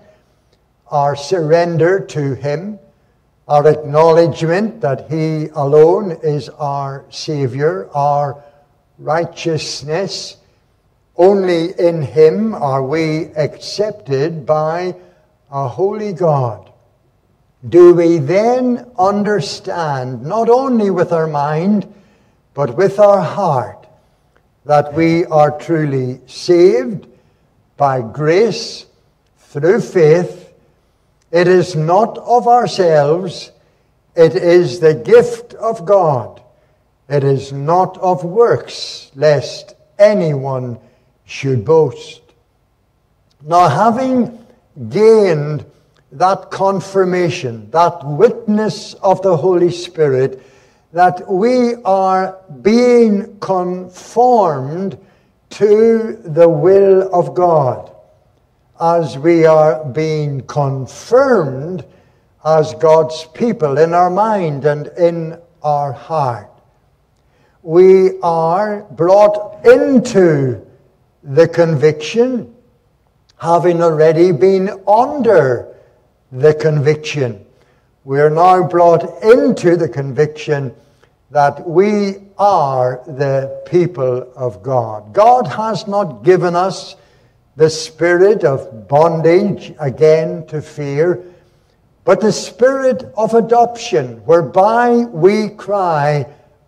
our 0.88 1.16
surrender 1.16 2.00
to 2.00 2.36
him, 2.36 2.80
our 3.48 3.68
acknowledgement 3.68 4.82
that 4.82 5.10
He 5.10 5.48
alone 5.54 6.12
is 6.24 6.50
our 6.50 7.06
Savior, 7.10 7.90
our 7.94 8.44
righteousness. 8.98 10.38
Only 11.18 11.78
in 11.80 12.02
Him 12.02 12.56
are 12.56 12.84
we 12.84 13.26
accepted 13.36 14.46
by 14.46 14.96
a 15.52 15.68
holy 15.68 16.14
God. 16.14 16.72
Do 17.68 17.94
we 17.94 18.18
then 18.18 18.90
understand, 18.98 20.24
not 20.24 20.50
only 20.50 20.90
with 20.90 21.12
our 21.12 21.28
mind, 21.28 21.94
but 22.54 22.76
with 22.76 23.00
our 23.00 23.22
heart, 23.22 23.86
that 24.66 24.94
we 24.94 25.26
are 25.26 25.58
truly 25.60 26.22
saved 26.26 27.08
by 27.78 28.02
grace 28.02 28.86
through 29.38 29.82
faith 29.82 30.41
it 31.32 31.48
is 31.48 31.76
not 31.76 32.18
of 32.18 32.48
ourselves, 32.48 33.52
it 34.16 34.36
is 34.36 34.80
the 34.80 34.94
gift 34.94 35.54
of 35.54 35.86
God. 35.86 36.42
It 37.08 37.24
is 37.24 37.54
not 37.54 37.98
of 37.98 38.24
works, 38.24 39.12
lest 39.16 39.76
anyone 39.98 40.78
should 41.26 41.64
boast. 41.64 42.22
Now, 43.42 43.70
having 43.70 44.46
gained 44.90 45.66
that 46.12 46.52
confirmation, 46.52 47.72
that 47.72 48.06
witness 48.06 48.94
of 48.96 49.22
the 49.22 49.36
Holy 49.36 49.72
Spirit, 49.72 50.42
that 50.92 51.30
we 51.30 51.76
are 51.84 52.38
being 52.62 53.40
conformed 53.40 54.98
to 55.52 56.20
the 56.26 56.48
will 56.48 57.14
of 57.14 57.34
God 57.34 57.91
as 58.82 59.16
we 59.16 59.46
are 59.46 59.86
being 59.86 60.42
confirmed 60.48 61.86
as 62.44 62.74
God's 62.76 63.26
people 63.36 63.78
in 63.78 63.94
our 63.94 64.10
mind 64.10 64.66
and 64.66 64.88
in 64.98 65.40
our 65.62 65.94
heart. 65.94 66.50
We 67.62 68.20
are 68.22 68.82
brought 68.82 69.64
into 69.64 70.66
the 71.24 71.48
conviction, 71.48 72.56
having 73.38 73.84
already 73.84 74.32
been 74.32 74.82
under 74.88 75.76
the 76.32 76.56
conviction. 76.56 77.46
We 78.04 78.20
are 78.20 78.32
now 78.32 78.68
brought 78.68 79.24
into 79.24 79.78
the 79.78 79.88
conviction 79.88 80.74
that 81.30 81.70
we 81.70 82.16
are 82.40 83.04
the 83.06 83.62
people 83.68 84.34
of 84.36 84.64
God. 84.64 85.14
God 85.14 85.46
has 85.46 85.88
not 85.88 86.24
given 86.24 86.56
us 86.56 86.96
the 87.56 87.70
spirit 87.70 88.44
of 88.44 88.88
bondage, 88.88 89.74
again 89.80 90.46
to 90.48 90.62
fear, 90.62 91.24
but 92.04 92.22
the 92.22 92.32
spirit 92.32 93.04
of 93.16 93.34
adoption, 93.34 94.18
whereby 94.26 94.96
we 94.96 95.50
cry, 95.50 96.26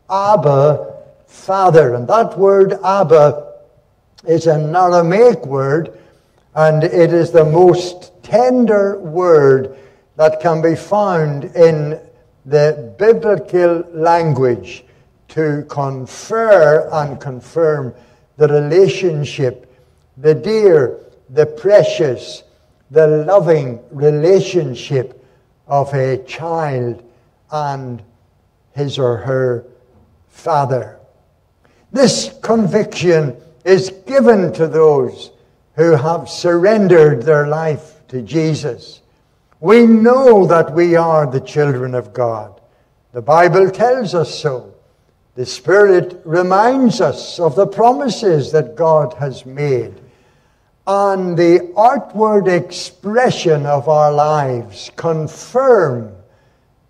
Abba, 0.10 0.94
Father. 1.26 1.96
And 1.96 2.08
that 2.08 2.38
word 2.38 2.74
Abba 2.84 3.54
is 4.28 4.46
an 4.46 4.76
Aramaic 4.76 5.46
word, 5.46 5.98
and 6.54 6.84
it 6.84 7.12
is 7.12 7.32
the 7.32 7.46
most 7.46 8.12
tender 8.22 9.00
word 9.00 9.76
that 10.16 10.40
can 10.40 10.62
be 10.62 10.76
found 10.76 11.46
in 11.56 12.00
the 12.46 12.94
biblical 13.00 13.84
language 13.94 14.84
to 15.30 15.66
confer 15.70 16.88
and 16.92 17.20
confirm 17.20 17.96
the 18.38 18.48
relationship 18.48 19.73
the 20.18 20.36
dear, 20.36 21.00
the 21.30 21.46
precious, 21.46 22.44
the 22.92 23.08
loving 23.08 23.80
relationship 23.92 25.26
of 25.68 25.94
a 25.94 26.18
child 26.26 27.04
and 27.52 28.02
his 28.74 29.00
or 29.00 29.18
her 29.18 29.66
father. 30.30 31.00
This 31.92 32.34
conviction 32.42 33.38
is 33.64 33.90
given 34.06 34.52
to 34.54 34.68
those 34.68 35.32
who 35.76 35.92
have 35.96 36.30
surrendered 36.30 37.24
their 37.24 37.48
life 37.48 38.02
to 38.10 38.22
Jesus. 38.22 39.02
We 39.60 39.86
know 39.86 40.46
that 40.48 40.74
we 40.74 40.96
are 40.96 41.26
the 41.26 41.40
children 41.40 41.96
of 41.96 42.14
God. 42.14 42.60
The 43.14 43.22
Bible 43.22 43.70
tells 43.72 44.14
us 44.14 44.38
so. 44.38 44.74
The 45.36 45.46
Spirit 45.46 46.22
reminds 46.26 47.02
us 47.02 47.40
of 47.40 47.56
the 47.56 47.66
promises 47.66 48.52
that 48.52 48.76
God 48.76 49.14
has 49.16 49.46
made. 49.46 50.00
And 50.86 51.38
the 51.38 51.74
outward 51.78 52.48
expression 52.48 53.66
of 53.66 53.88
our 53.88 54.12
lives 54.12 54.92
confirm 54.96 56.14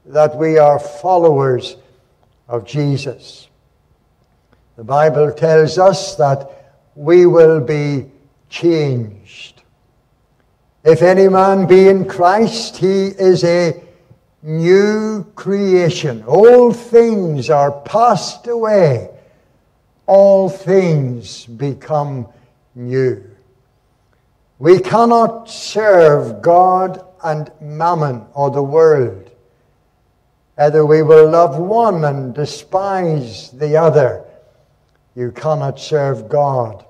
that 0.05 0.35
we 0.35 0.57
are 0.57 0.79
followers 0.79 1.77
of 2.47 2.65
Jesus. 2.65 3.47
The 4.77 4.83
Bible 4.83 5.31
tells 5.31 5.77
us 5.77 6.15
that 6.15 6.75
we 6.95 7.27
will 7.27 7.59
be 7.61 8.09
changed. 8.49 9.61
If 10.83 11.03
any 11.03 11.29
man 11.29 11.67
be 11.67 11.87
in 11.87 12.05
Christ, 12.05 12.77
he 12.77 13.07
is 13.07 13.43
a 13.43 13.79
new 14.41 15.23
creation. 15.35 16.23
All 16.23 16.73
things 16.73 17.49
are 17.51 17.71
passed 17.81 18.47
away, 18.47 19.09
all 20.07 20.49
things 20.49 21.45
become 21.45 22.27
new. 22.75 23.32
We 24.59 24.79
cannot 24.79 25.49
serve 25.49 26.41
God 26.41 27.03
and 27.23 27.51
mammon 27.59 28.25
or 28.33 28.51
the 28.51 28.63
world. 28.63 29.31
Either 30.57 30.85
we 30.85 31.01
will 31.01 31.29
love 31.29 31.57
one 31.57 32.03
and 32.05 32.33
despise 32.33 33.49
the 33.51 33.77
other. 33.77 34.23
You 35.15 35.31
cannot 35.31 35.79
serve 35.79 36.29
God 36.29 36.85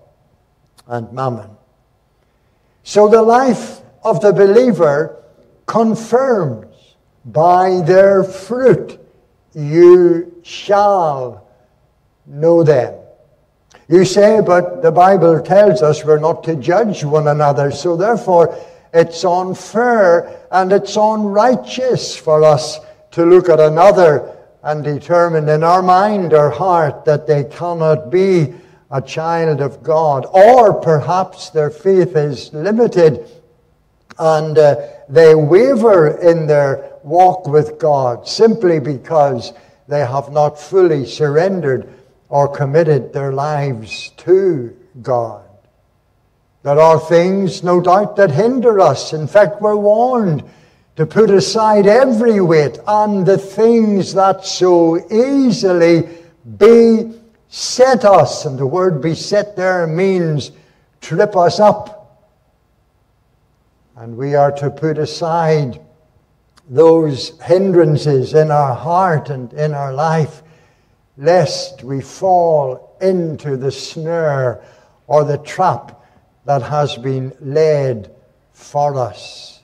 and 0.88 1.12
mammon. 1.14 1.50
So 2.84 3.08
the 3.08 3.22
life 3.22 3.82
of 4.04 4.22
the 4.22 4.34
believer 4.34 5.24
confirms 5.66 6.76
by 7.26 7.82
their 7.82 8.24
fruit 8.24 9.00
you 9.54 10.42
shall 10.44 11.48
know 12.26 12.64
them. 12.64 13.03
You 13.88 14.06
say, 14.06 14.42
but 14.42 14.82
the 14.82 14.92
Bible 14.92 15.42
tells 15.42 15.82
us 15.82 16.06
we're 16.06 16.20
not 16.20 16.44
to 16.46 16.56
judge 16.56 17.04
one 17.04 17.28
another, 17.28 17.72
so 17.72 17.98
therefore 17.98 18.58
it's 18.94 19.26
unfair 19.26 20.40
and 20.52 20.72
it's 20.72 20.96
unrighteous 20.96 22.16
for 22.16 22.44
us 22.44 22.80
to 23.12 23.26
look 23.26 23.50
at 23.50 23.60
another 23.60 24.38
and 24.64 24.84
determine 24.84 25.50
in 25.50 25.64
our 25.64 25.82
mind 25.82 26.34
or 26.34 26.50
heart 26.50 27.04
that 27.06 27.28
they 27.28 27.44
cannot 27.44 28.10
be 28.10 28.54
a 28.90 29.02
child 29.02 29.60
of 29.60 29.84
God, 29.84 30.26
or 30.32 30.74
perhaps 30.74 31.50
their 31.50 31.70
faith 31.70 32.16
is 32.16 32.54
limited 32.54 33.28
and 34.20 34.58
uh, 34.58 34.76
they 35.10 35.36
waver 35.36 36.20
in 36.20 36.48
their 36.48 36.92
walk 37.04 37.48
with 37.48 37.80
God 37.80 38.28
simply 38.28 38.80
because 38.80 39.52
they 39.88 40.06
have 40.06 40.32
not 40.32 40.60
fully 40.60 41.06
surrendered 41.06 41.92
or 42.34 42.48
committed 42.48 43.14
their 43.14 43.32
lives 43.32 44.10
to 44.18 44.76
God. 45.04 45.46
There 46.64 46.80
are 46.80 47.00
things, 47.00 47.62
no 47.62 47.80
doubt, 47.80 48.16
that 48.16 48.32
hinder 48.32 48.80
us. 48.80 49.14
In 49.14 49.28
fact, 49.28 49.62
we're 49.62 49.76
warned 49.76 50.44
to 50.96 51.06
put 51.06 51.30
aside 51.30 51.86
every 51.86 52.42
weight 52.42 52.80
and 52.88 53.24
the 53.24 53.38
things 53.38 54.16
that 54.16 54.46
so 54.46 54.98
easily 55.12 56.10
beset 56.58 58.04
us. 58.04 58.46
And 58.46 58.58
the 58.58 58.66
word 58.66 59.00
beset 59.00 59.56
there 59.56 59.86
means 59.86 60.50
trip 61.02 61.38
us 61.38 61.60
up 61.60 62.04
and 63.96 64.18
we 64.18 64.36
are 64.36 64.52
to 64.52 64.70
put 64.70 64.98
aside 64.98 65.80
those 66.70 67.40
hindrances 67.42 68.34
in 68.34 68.52
our 68.52 68.74
heart 68.74 69.30
and 69.30 69.54
in 69.54 69.74
our 69.74 69.94
life, 69.94 70.43
lest 71.18 71.84
we 71.84 72.02
fall 72.02 72.98
into 73.02 73.58
the 73.58 73.72
snare 73.72 74.64
or 75.08 75.24
the 75.24 75.38
trap 75.40 76.04
that 76.46 76.62
has 76.62 76.98
been 76.98 77.34
laid 77.40 78.10
for 78.52 78.96
us. 78.98 79.62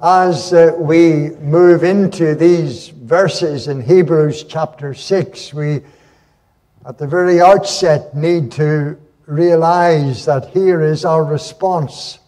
As 0.00 0.52
uh, 0.52 0.72
we 0.76 1.30
move 1.30 1.84
into 1.84 2.34
these 2.34 2.88
verses 2.88 3.68
in 3.68 3.80
Hebrews 3.80 4.44
chapter 4.44 4.92
6, 4.92 5.54
we 5.54 5.82
at 6.86 6.98
the 6.98 7.06
very 7.06 7.40
outset 7.40 8.14
need 8.14 8.52
to 8.52 8.98
realize 9.26 10.26
that 10.26 10.50
here 10.50 10.82
is 10.82 11.04
our 11.04 11.24
response 11.24 12.18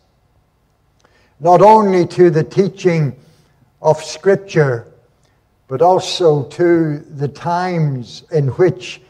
not 1.40 1.60
only 1.60 2.06
to 2.06 2.30
the 2.30 2.42
teaching 2.42 3.14
of 3.82 4.02
Scripture, 4.02 4.92
but 5.68 5.82
also 5.82 6.44
to 6.44 6.98
the 6.98 7.28
times 7.28 8.24
in 8.30 8.48
which 8.48 9.00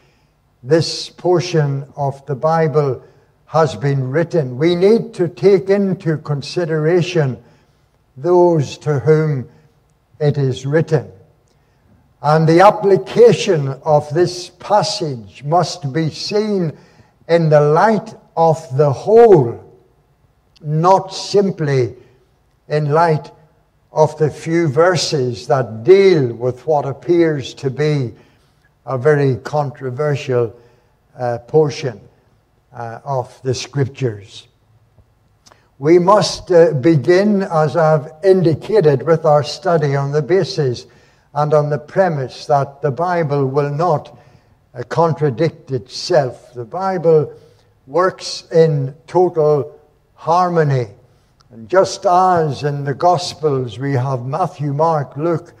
this 0.63 1.09
portion 1.09 1.85
of 1.95 2.25
the 2.25 2.35
Bible 2.35 3.03
has 3.45 3.75
been 3.75 4.09
written. 4.09 4.57
We 4.57 4.75
need 4.75 5.13
to 5.15 5.27
take 5.27 5.69
into 5.69 6.17
consideration 6.17 7.37
those 8.17 8.77
to 8.79 8.99
whom 8.99 9.47
it 10.19 10.37
is 10.37 10.65
written. 10.65 11.11
And 12.21 12.49
the 12.49 12.61
application 12.61 13.67
of 13.85 14.11
this 14.13 14.49
passage 14.49 15.43
must 15.43 15.93
be 15.93 16.09
seen 16.09 16.75
in 17.29 17.49
the 17.49 17.61
light 17.61 18.15
of 18.35 18.75
the 18.75 18.91
whole, 18.91 19.63
not 20.61 21.13
simply 21.13 21.95
in 22.67 22.89
light 22.89 23.31
of 23.91 24.17
the 24.17 24.29
few 24.29 24.67
verses 24.67 25.47
that 25.47 25.83
deal 25.83 26.33
with 26.33 26.65
what 26.67 26.85
appears 26.85 27.53
to 27.55 27.69
be 27.69 28.13
a 28.85 28.97
very 28.97 29.35
controversial 29.37 30.57
uh, 31.17 31.37
portion 31.39 31.99
uh, 32.73 32.99
of 33.03 33.41
the 33.43 33.53
scriptures. 33.53 34.47
We 35.79 35.99
must 35.99 36.51
uh, 36.51 36.73
begin, 36.73 37.43
as 37.43 37.75
I've 37.75 38.11
indicated, 38.23 39.03
with 39.03 39.25
our 39.25 39.43
study 39.43 39.95
on 39.95 40.11
the 40.11 40.21
basis 40.21 40.87
and 41.33 41.53
on 41.53 41.69
the 41.69 41.77
premise 41.77 42.47
that 42.47 42.81
the 42.81 42.91
Bible 42.91 43.45
will 43.45 43.69
not 43.69 44.17
uh, 44.73 44.83
contradict 44.83 45.71
itself. 45.71 46.53
The 46.53 46.65
Bible 46.65 47.33
works 47.85 48.49
in 48.51 48.95
total 49.05 49.79
harmony 50.15 50.87
and 51.57 51.67
just 51.67 52.05
as 52.05 52.61
in 52.63 52.83
the 52.83 52.93
Gospels 52.93 53.79
we 53.79 53.93
have 53.93 54.27
Matthew, 54.27 54.73
Mark, 54.73 55.17
Luke, 55.17 55.55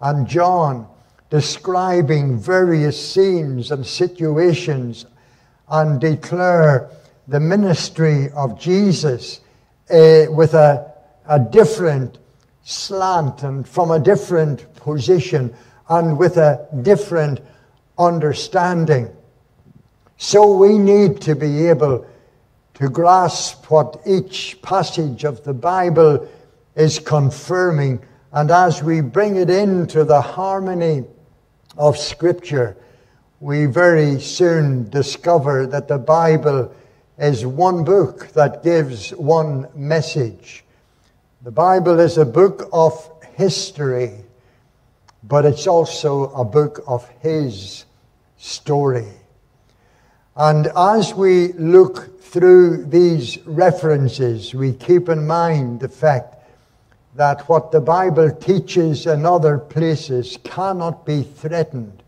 and 0.00 0.24
John 0.28 0.86
describing 1.30 2.38
various 2.38 3.12
scenes 3.12 3.72
and 3.72 3.84
situations 3.84 5.04
and 5.68 6.00
declare 6.00 6.90
the 7.26 7.40
ministry 7.40 8.30
of 8.36 8.56
Jesus 8.56 9.40
uh, 9.90 10.26
with 10.30 10.54
a, 10.54 10.92
a 11.26 11.40
different 11.40 12.18
slant 12.62 13.42
and 13.42 13.66
from 13.66 13.90
a 13.90 13.98
different 13.98 14.72
position 14.76 15.52
and 15.88 16.16
with 16.16 16.36
a 16.36 16.68
different 16.82 17.40
understanding. 17.98 19.10
So 20.18 20.56
we 20.56 20.78
need 20.78 21.20
to 21.22 21.34
be 21.34 21.66
able 21.66 22.06
to 22.74 22.88
grasp 22.88 23.70
what 23.70 24.00
each 24.06 24.60
passage 24.62 25.24
of 25.24 25.44
the 25.44 25.54
Bible 25.54 26.28
is 26.74 26.98
confirming. 26.98 28.00
And 28.32 28.50
as 28.50 28.82
we 28.82 29.00
bring 29.00 29.36
it 29.36 29.50
into 29.50 30.04
the 30.04 30.20
harmony 30.20 31.04
of 31.76 31.98
Scripture, 31.98 32.76
we 33.40 33.66
very 33.66 34.20
soon 34.20 34.88
discover 34.88 35.66
that 35.66 35.88
the 35.88 35.98
Bible 35.98 36.72
is 37.18 37.44
one 37.44 37.84
book 37.84 38.28
that 38.28 38.62
gives 38.62 39.10
one 39.10 39.68
message. 39.74 40.64
The 41.42 41.50
Bible 41.50 42.00
is 42.00 42.18
a 42.18 42.24
book 42.24 42.68
of 42.72 43.10
history, 43.34 44.12
but 45.22 45.44
it's 45.44 45.66
also 45.66 46.30
a 46.32 46.44
book 46.44 46.82
of 46.86 47.08
His 47.20 47.84
story. 48.38 49.08
And 50.36 50.68
as 50.76 51.12
we 51.12 51.52
look 51.52 52.11
through 52.32 52.82
these 52.86 53.36
references, 53.44 54.54
we 54.54 54.72
keep 54.72 55.10
in 55.10 55.26
mind 55.26 55.80
the 55.80 55.88
fact 55.88 56.36
that 57.14 57.46
what 57.46 57.70
the 57.70 57.80
Bible 57.80 58.30
teaches 58.30 59.06
in 59.06 59.26
other 59.26 59.58
places 59.58 60.38
cannot 60.42 61.04
be 61.04 61.24
threatened 61.24 62.02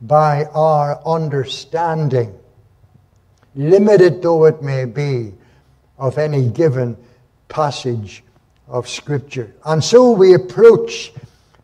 by 0.00 0.46
our 0.46 1.00
understanding, 1.06 2.36
limited 3.54 4.20
though 4.20 4.46
it 4.46 4.62
may 4.62 4.84
be, 4.84 5.32
of 5.96 6.18
any 6.18 6.48
given 6.48 6.96
passage 7.48 8.24
of 8.66 8.88
Scripture. 8.88 9.54
And 9.64 9.82
so 9.82 10.10
we 10.10 10.34
approach 10.34 11.12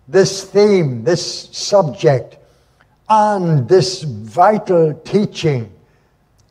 this 0.07 0.45
theme, 0.45 1.03
this 1.03 1.49
subject, 1.51 2.37
and 3.09 3.69
this 3.69 4.05
vital 4.05 4.95
teaching 5.05 5.73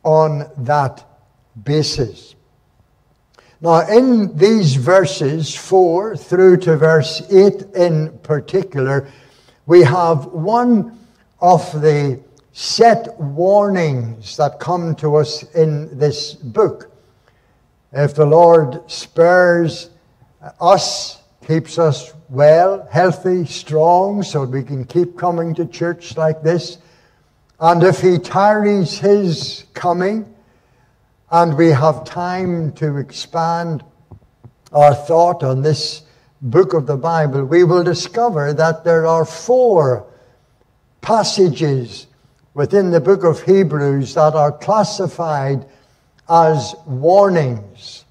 on 0.04 0.50
that 0.58 1.07
basis. 1.64 2.34
Now, 3.60 3.80
in 3.88 4.36
these 4.36 4.76
verses, 4.76 5.54
4 5.54 6.16
through 6.16 6.58
to 6.58 6.76
verse 6.76 7.22
8 7.30 7.62
in 7.74 8.16
particular, 8.22 9.08
we 9.66 9.82
have 9.82 10.26
one 10.26 10.98
of 11.40 11.60
the 11.80 12.20
set 12.52 13.18
warnings 13.20 14.36
that 14.36 14.60
come 14.60 14.94
to 14.96 15.16
us 15.16 15.42
in 15.54 15.98
this 15.98 16.34
book. 16.34 16.90
If 17.92 18.14
the 18.14 18.26
Lord 18.26 18.88
spares 18.90 19.90
us, 20.60 21.20
keeps 21.46 21.78
us 21.78 22.14
well, 22.28 22.86
healthy, 22.90 23.44
strong, 23.46 24.22
so 24.22 24.44
we 24.44 24.62
can 24.62 24.84
keep 24.84 25.16
coming 25.16 25.54
to 25.54 25.66
church 25.66 26.16
like 26.16 26.42
this, 26.42 26.78
and 27.58 27.82
if 27.82 28.00
He 28.00 28.18
tarries 28.18 28.98
His 28.98 29.64
coming, 29.74 30.32
and 31.30 31.56
we 31.56 31.68
have 31.68 32.04
time 32.04 32.72
to 32.72 32.96
expand 32.96 33.84
our 34.72 34.94
thought 34.94 35.42
on 35.42 35.62
this 35.62 36.02
book 36.40 36.72
of 36.72 36.86
the 36.86 36.96
Bible, 36.96 37.44
we 37.44 37.64
will 37.64 37.84
discover 37.84 38.52
that 38.54 38.84
there 38.84 39.06
are 39.06 39.24
four 39.24 40.06
passages 41.00 42.06
within 42.54 42.90
the 42.90 43.00
book 43.00 43.24
of 43.24 43.42
Hebrews 43.42 44.14
that 44.14 44.34
are 44.34 44.52
classified 44.52 45.66
as 46.28 46.74
warnings. 46.86 48.04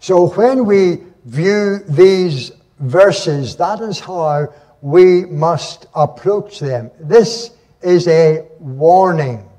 So 0.00 0.28
when 0.28 0.64
we 0.66 1.02
view 1.24 1.78
these 1.88 2.52
verses, 2.78 3.56
that 3.56 3.80
is 3.80 4.00
how 4.00 4.52
we 4.80 5.24
must 5.26 5.86
approach 5.94 6.58
them. 6.60 6.90
This 6.98 7.50
is 7.82 8.08
a 8.08 8.46
warning. 8.58 9.49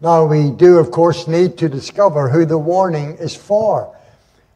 Now, 0.00 0.26
we 0.26 0.50
do, 0.50 0.78
of 0.78 0.90
course, 0.90 1.26
need 1.26 1.58
to 1.58 1.68
discover 1.68 2.28
who 2.28 2.44
the 2.44 2.58
warning 2.58 3.16
is 3.16 3.34
for. 3.34 3.96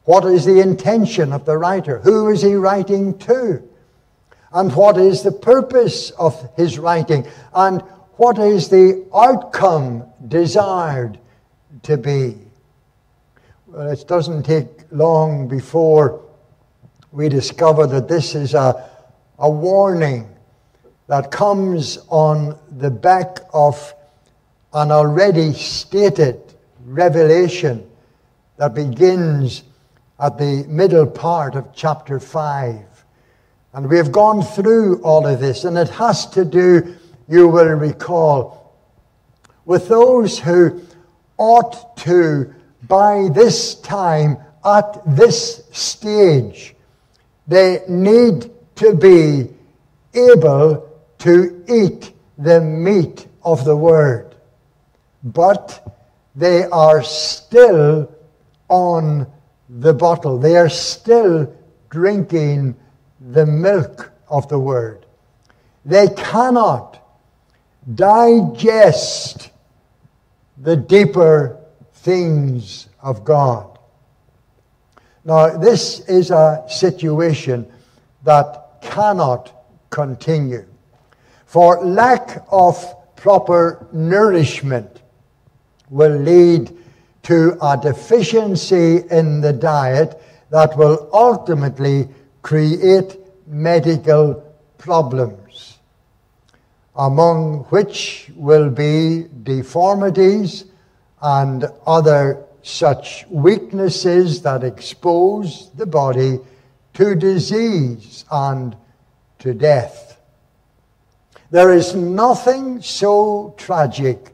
What 0.05 0.25
is 0.25 0.45
the 0.45 0.61
intention 0.61 1.33
of 1.33 1.45
the 1.45 1.59
writer? 1.59 1.99
Who 1.99 2.29
is 2.31 2.43
he 2.43 2.55
writing 2.55 3.19
to? 3.19 3.63
And 4.53 4.75
what 4.75 4.99
is 4.99 5.23
the 5.23 5.33
purpose 5.33 6.11
of 6.11 6.49
his 6.57 6.79
writing? 6.79 7.27
And 7.55 7.83
what 8.17 8.39
is 8.39 8.69
the 8.69 9.05
outcome 9.15 10.05
desired 10.29 11.19
to 11.83 11.97
be? 11.97 12.39
Well, 13.67 13.91
it 13.91 14.07
doesn't 14.07 14.45
take 14.45 14.69
long 14.91 15.49
before 15.49 16.23
we 17.11 17.29
discover 17.29 17.87
that 17.89 18.07
this 18.07 18.35
is 18.35 18.55
a, 18.55 18.89
a 19.39 19.51
warning 19.51 20.29
that 21.09 21.31
comes 21.31 21.99
on 22.09 22.59
the 22.71 22.91
back 22.91 23.41
of 23.53 23.95
an 24.75 24.91
already 24.91 25.53
stated 25.53 26.41
revelation 26.85 27.89
that 28.57 28.75
begins 28.75 29.65
at 30.19 30.39
the 30.39 30.65
middle 30.69 31.07
part 31.07 31.55
of 31.55 31.75
chapter 31.75 32.19
5. 32.19 33.05
And 33.75 33.89
we 33.89 33.97
have 33.97 34.13
gone 34.13 34.43
through 34.43 35.03
all 35.03 35.27
of 35.27 35.41
this, 35.41 35.65
and 35.65 35.77
it 35.77 35.89
has 35.89 36.27
to 36.31 36.45
do, 36.45 36.97
you 37.29 37.49
will 37.49 37.75
recall, 37.75 38.77
with 39.65 39.89
those 39.89 40.39
who 40.39 40.81
ought 41.39 41.97
to, 41.99 42.55
by 42.89 43.29
this 43.33 43.75
time, 43.77 44.37
at 44.65 45.03
this 45.17 45.65
stage, 45.73 46.75
they 47.47 47.81
need 47.89 48.51
to 48.77 48.95
be 48.95 49.49
able 50.15 50.89
to 51.19 51.65
eat 51.69 52.13
the 52.39 52.61
meat 52.61 53.27
of 53.43 53.65
the 53.65 53.77
word. 53.77 54.32
But 55.23 55.87
they 56.35 56.65
are 56.65 57.03
still 57.03 58.13
on 58.69 59.27
the 59.69 59.95
bottle. 59.95 60.39
They 60.39 60.57
are 60.57 60.69
still 60.69 61.55
drinking 61.91 62.77
the 63.21 63.47
milk 63.47 64.11
of 64.29 64.49
the 64.49 64.59
word. 64.59 65.07
They 65.85 66.09
cannot 66.09 66.99
digest 67.95 69.51
the 70.57 70.77
deeper 70.77 71.59
things 71.95 72.89
of 73.01 73.25
God. 73.25 73.79
Now, 75.25 75.57
this 75.57 76.01
is 76.01 76.31
a 76.31 76.65
situation 76.69 77.71
that 78.25 78.81
cannot 78.81 79.53
continue. 79.91 80.67
For 81.47 81.85
lack 81.85 82.45
of 82.51 82.77
proper 83.17 83.87
nourishment 83.93 85.02
will 85.93 86.17
lead 86.17 86.75
to 87.23 87.57
a 87.61 87.77
deficiency 87.77 89.03
in 89.11 89.43
the 89.43 89.53
diet 89.53 90.21
that 90.51 90.77
will 90.77 91.09
ultimately 91.13 92.09
create 92.41 93.19
medical 93.47 94.43
problems, 94.79 95.79
among 96.97 97.65
which 97.65 98.31
will 98.35 98.71
be 98.71 99.27
deformities 99.43 100.65
and 101.21 101.67
other 101.87 102.43
such 102.63 103.27
weaknesses 103.29 104.41
that 104.43 104.65
expose 104.65 105.71
the 105.77 105.87
body 105.87 106.39
to 106.95 107.15
disease 107.15 108.25
and 108.31 108.75
to 109.39 109.53
death. 109.53 110.19
There 111.51 111.73
is 111.73 111.95
nothing 111.95 112.81
so 112.81 113.55
tragic 113.59 114.32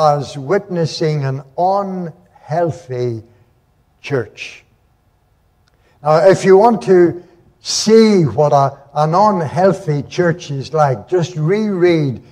as 0.00 0.38
witnessing 0.38 1.24
an 1.24 1.42
unhealthy 1.58 3.22
church. 4.00 4.64
Now, 6.02 6.26
if 6.28 6.44
you 6.44 6.56
want 6.56 6.82
to 6.82 7.22
see 7.60 8.22
what 8.22 8.52
a, 8.52 8.78
an 8.94 9.14
unhealthy 9.14 10.02
church 10.04 10.50
is 10.50 10.72
like, 10.72 11.06
just 11.08 11.36
reread 11.36 12.22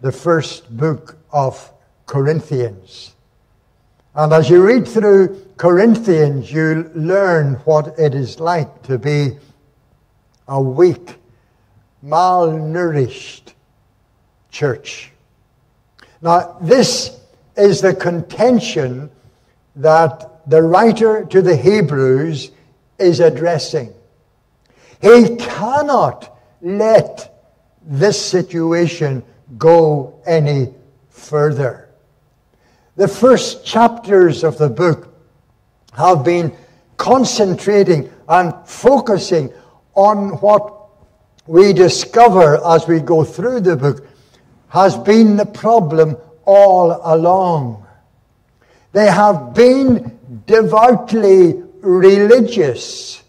the 0.00 0.10
first 0.10 0.76
book 0.76 1.16
of 1.30 1.72
Corinthians. 2.06 3.14
And 4.14 4.32
as 4.32 4.50
you 4.50 4.66
read 4.66 4.88
through 4.88 5.46
Corinthians, 5.56 6.50
you 6.50 6.90
learn 6.94 7.54
what 7.64 7.96
it 7.98 8.14
is 8.14 8.40
like 8.40 8.82
to 8.84 8.98
be 8.98 9.38
a 10.48 10.60
weak, 10.60 11.14
malnourished 12.04 13.52
church. 14.50 15.12
Now, 16.20 16.56
this 16.60 17.20
is 17.56 17.80
the 17.80 17.94
contention 17.94 19.10
that 19.76 20.48
the 20.48 20.62
writer 20.62 21.24
to 21.26 21.42
the 21.42 21.56
Hebrews 21.56 22.50
is 22.98 23.20
addressing. 23.20 23.92
He 25.00 25.36
cannot 25.36 26.36
let 26.60 27.34
this 27.82 28.20
situation 28.20 29.22
go 29.56 30.20
any 30.26 30.74
further. 31.08 31.88
The 32.96 33.08
first 33.08 33.64
chapters 33.64 34.42
of 34.42 34.58
the 34.58 34.68
book 34.68 35.14
have 35.92 36.24
been 36.24 36.56
concentrating 36.96 38.10
and 38.28 38.52
focusing 38.66 39.52
on 39.94 40.30
what 40.40 40.74
we 41.46 41.72
discover 41.72 42.60
as 42.66 42.88
we 42.88 43.00
go 43.00 43.24
through 43.24 43.60
the 43.60 43.76
book 43.76 44.07
has 44.68 44.96
been 44.96 45.36
the 45.36 45.46
problem 45.46 46.16
all 46.44 47.00
along. 47.04 47.86
They 48.92 49.06
have 49.06 49.54
been 49.54 50.18
devoutly 50.46 51.62
religious. 51.80 53.22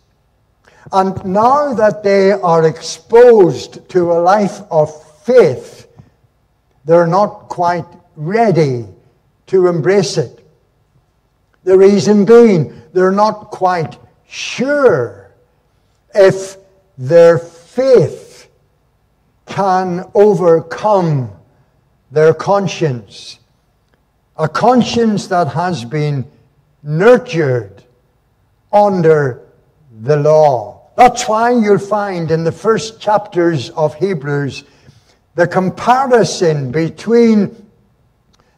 And 0.91 1.23
now 1.25 1.73
that 1.73 2.03
they 2.03 2.31
are 2.31 2.65
exposed 2.67 3.87
to 3.89 4.11
a 4.11 4.19
life 4.19 4.61
of 4.71 4.89
faith, 5.23 5.87
they're 6.85 7.07
not 7.07 7.49
quite 7.49 7.85
ready 8.15 8.85
to 9.47 9.67
embrace 9.67 10.17
it. 10.17 10.45
The 11.63 11.77
reason 11.77 12.25
being, 12.25 12.81
they're 12.93 13.11
not 13.11 13.51
quite 13.51 13.97
sure 14.27 15.31
if 16.15 16.57
their 16.97 17.37
faith 17.37 18.28
can 19.49 20.05
overcome 20.13 21.31
their 22.11 22.33
conscience. 22.33 23.39
A 24.37 24.47
conscience 24.47 25.27
that 25.27 25.49
has 25.49 25.83
been 25.83 26.25
nurtured 26.81 27.83
under 28.71 29.41
the 30.01 30.15
law. 30.15 30.89
That's 30.95 31.27
why 31.27 31.51
you'll 31.51 31.77
find 31.77 32.31
in 32.31 32.43
the 32.43 32.51
first 32.51 33.01
chapters 33.01 33.69
of 33.71 33.95
Hebrews 33.95 34.63
the 35.35 35.47
comparison 35.47 36.71
between 36.71 37.55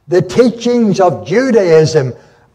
the 0.08 0.22
teachings 0.22 1.00
of 1.00 1.26
Judaism 1.28 2.14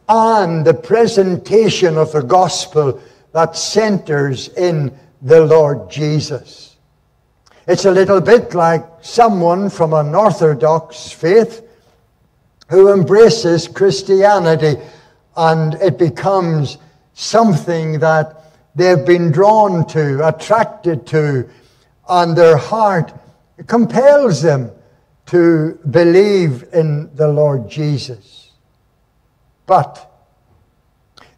and 0.09 0.65
the 0.65 0.75
presentation 0.75 1.97
of 1.97 2.13
the 2.13 2.23
gospel 2.23 3.01
that 3.33 3.57
centers 3.57 4.49
in 4.49 4.97
the 5.23 5.45
Lord 5.45 5.91
Jesus. 5.91 6.76
It's 7.67 7.85
a 7.85 7.91
little 7.91 8.21
bit 8.21 8.55
like 8.55 8.85
someone 9.01 9.71
from 9.71 9.93
an 9.93 10.15
Orthodox 10.15 11.11
faith 11.11 11.63
who 12.69 12.93
embraces 12.93 13.67
Christianity 13.67 14.77
and 15.37 15.75
it 15.75 15.99
becomes 15.99 16.79
something 17.15 17.99
that 17.99 18.53
they've 18.77 19.05
been 19.05 19.33
drawn 19.33 19.85
to, 19.89 20.27
attracted 20.29 21.09
to, 21.09 21.49
and 22.09 22.37
their 22.37 22.57
heart 22.57 23.13
compels 23.67 24.43
them 24.43 24.71
to 25.27 25.77
believe 25.91 26.65
in 26.73 27.13
the 27.17 27.27
Lord 27.27 27.69
Jesus. 27.69 28.53
But 29.67 30.09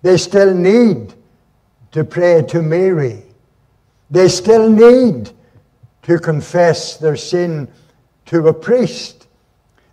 they 0.03 0.19
still 0.19 0.55
need 0.55 1.15
to 1.93 2.05
pray 2.05 2.43
to 2.49 2.61
Mary. 2.61 3.23
They 4.11 4.29
still 4.29 4.69
need 4.69 5.31
to 6.09 6.19
confess 6.19 6.97
their 6.97 7.17
sin 7.17 7.69
to 8.25 8.49
a 8.49 8.55
priest. 8.55 9.27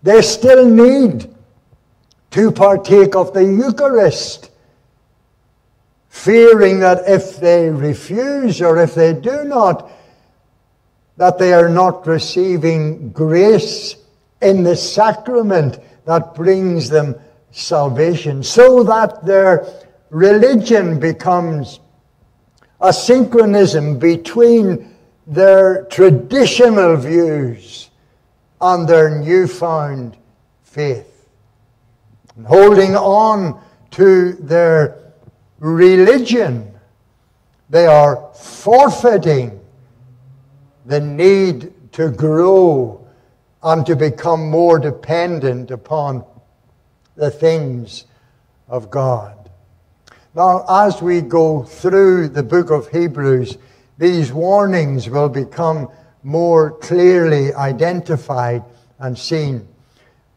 They 0.02 0.22
still 0.22 0.66
need 0.66 1.30
to 2.32 2.52
partake 2.52 3.18
of 3.18 3.34
the 3.34 3.44
Eucharist, 3.44 4.50
fearing 6.08 6.80
that 6.80 7.04
if 7.06 7.36
they 7.42 7.70
refuse 7.70 8.62
or 8.62 8.82
if 8.82 8.96
they 8.96 9.12
do 9.12 9.44
not, 9.44 9.92
that 11.18 11.38
they 11.38 11.52
are 11.52 11.68
not 11.68 12.08
receiving 12.08 13.10
grace 13.10 13.98
in 14.42 14.64
the 14.64 14.78
sacrament 14.78 15.80
that 16.06 16.34
brings 16.34 16.88
them 16.88 17.16
salvation, 17.52 18.42
so 18.42 18.84
that 18.84 19.26
their 19.26 19.68
religion 20.12 20.98
becomes 20.98 21.82
a 22.80 22.94
synchronism 22.94 24.00
between 24.00 24.95
their 25.28 25.86
traditional 25.86 26.98
views 26.98 27.90
on 28.62 28.86
their 28.86 29.20
newfound 29.20 30.18
faith. 30.64 31.28
And 32.36 32.46
holding 32.46 32.96
on 32.96 33.62
to 33.92 34.34
their 34.34 35.14
religion, 35.60 36.72
they 37.70 37.88
are 37.88 38.32
forfeiting 38.34 39.60
the 40.86 41.00
need 41.00 41.74
to 41.94 42.12
grow 42.12 43.08
and 43.64 43.86
to 43.86 43.96
become 43.96 44.50
more 44.50 44.78
dependent 44.78 45.72
upon 45.72 46.24
the 47.16 47.32
things 47.32 48.06
of 48.68 48.92
God. 48.92 49.50
Now, 50.36 50.66
as 50.68 51.02
we 51.02 51.22
go 51.22 51.64
through 51.64 52.30
the 52.30 52.44
book 52.44 52.70
of 52.70 52.90
Hebrews, 52.90 53.58
these 53.98 54.32
warnings 54.32 55.10
will 55.10 55.30
become 55.30 55.90
more 56.24 56.72
clearly 56.72 57.54
identified 57.54 58.64
and 59.00 59.18
seen 59.18 59.68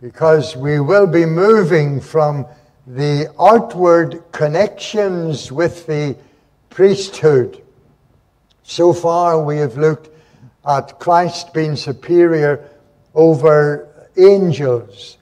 because 0.00 0.56
we 0.56 0.78
will 0.78 1.06
be 1.06 1.24
moving 1.24 2.00
from 2.00 2.46
the 2.86 3.32
outward 3.40 4.22
connections 4.32 5.50
with 5.50 5.86
the 5.86 6.16
priesthood. 6.70 7.62
So 8.62 8.92
far, 8.92 9.42
we 9.42 9.56
have 9.58 9.76
looked 9.76 10.10
at 10.66 10.98
Christ 10.98 11.52
being 11.52 11.74
superior 11.74 12.68
over 13.14 13.88
angels, 14.16 15.18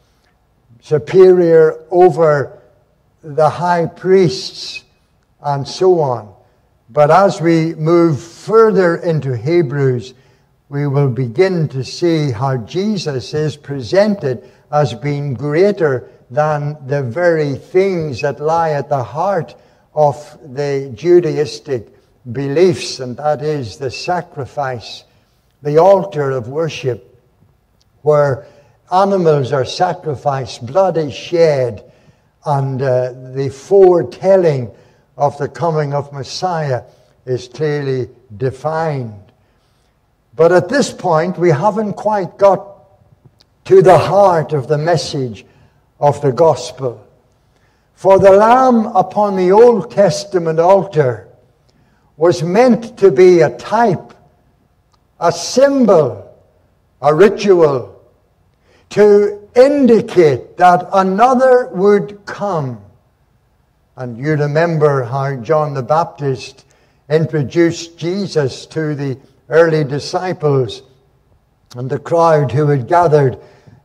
superior 0.81 1.85
over 1.91 2.61
the 3.23 3.49
high 3.49 3.87
priests, 3.87 4.85
and 5.41 5.67
so 5.67 6.01
on. 6.01 6.35
But 6.89 7.11
as 7.11 7.41
we 7.41 7.75
move 7.75 8.21
further 8.21 8.97
into 8.97 9.37
Hebrews, 9.37 10.15
we 10.69 10.87
will 10.87 11.09
begin 11.09 11.69
to 11.69 11.85
see 11.85 12.31
how 12.31 12.59
Jesus 12.59 13.35
is 13.35 13.57
presented 13.57 14.49
as 14.71 14.95
being 14.95 15.35
greater 15.35 16.09
than 16.31 16.77
the 16.87 17.03
very 17.03 17.55
things 17.55 18.21
that 18.21 18.41
lie 18.41 18.71
at 18.71 18.89
the 18.89 19.03
heart 19.03 19.55
of 19.95 20.39
the 20.43 20.93
Judaistic 20.95 21.89
beliefs, 22.33 23.01
and 23.01 23.17
that 23.17 23.43
is 23.43 23.79
the 23.79 23.91
sacrifice, 23.91 25.05
the 25.63 25.79
altar 25.79 26.31
of 26.31 26.49
worship, 26.49 27.21
where 28.03 28.47
animals 28.93 29.53
are 29.53 29.65
sacrificed, 29.65 30.67
blood 30.67 30.97
is 30.97 31.15
shed, 31.15 31.93
and 32.45 32.83
uh, 32.83 33.13
the 33.33 33.49
foretelling 33.49 34.71
of 35.17 35.37
the 35.39 35.49
coming 35.49 35.95
of 35.95 36.13
Messiah 36.13 36.83
is 37.25 37.49
clearly 37.49 38.09
defined. 38.37 39.21
But 40.35 40.53
at 40.53 40.69
this 40.69 40.93
point, 40.93 41.39
we 41.39 41.51
haven't 41.51 41.95
quite 41.95 42.37
got 42.37 42.77
to 43.65 43.83
the 43.83 43.99
heart 43.99 44.53
of 44.53 44.69
the 44.69 44.79
message 44.79 45.47
of 45.99 46.21
the 46.21 46.33
gospel. 46.33 47.05
For 47.95 48.19
the 48.19 48.31
lamb 48.31 48.87
upon 48.95 49.37
the 49.37 49.53
Old 49.53 49.91
Testament 49.91 50.61
altar 50.61 51.29
was 52.17 52.43
meant 52.43 52.99
to 52.99 53.11
be 53.11 53.41
a 53.41 53.57
type, 53.57 54.13
a 55.19 55.33
symbol, 55.33 56.23
a 57.01 57.15
ritual 57.15 58.01
to 58.91 59.49
indicate 59.57 60.57
that 60.59 60.87
another 60.93 61.69
would 61.69 62.25
come 62.27 62.86
and 63.97 64.19
you 64.19 64.33
remember 64.33 65.05
how 65.05 65.37
John 65.37 65.73
the 65.73 65.83
Baptist 65.83 66.67
introduced 67.09 67.97
Jesus 67.97 68.67
to 68.67 68.95
the 68.95 69.19
early 69.49 69.85
disciples 69.85 70.83
and 71.75 71.89
the 71.89 71.99
crowd 71.99 72.53
who 72.53 72.67
had 72.67 72.89
gathered 72.89 73.39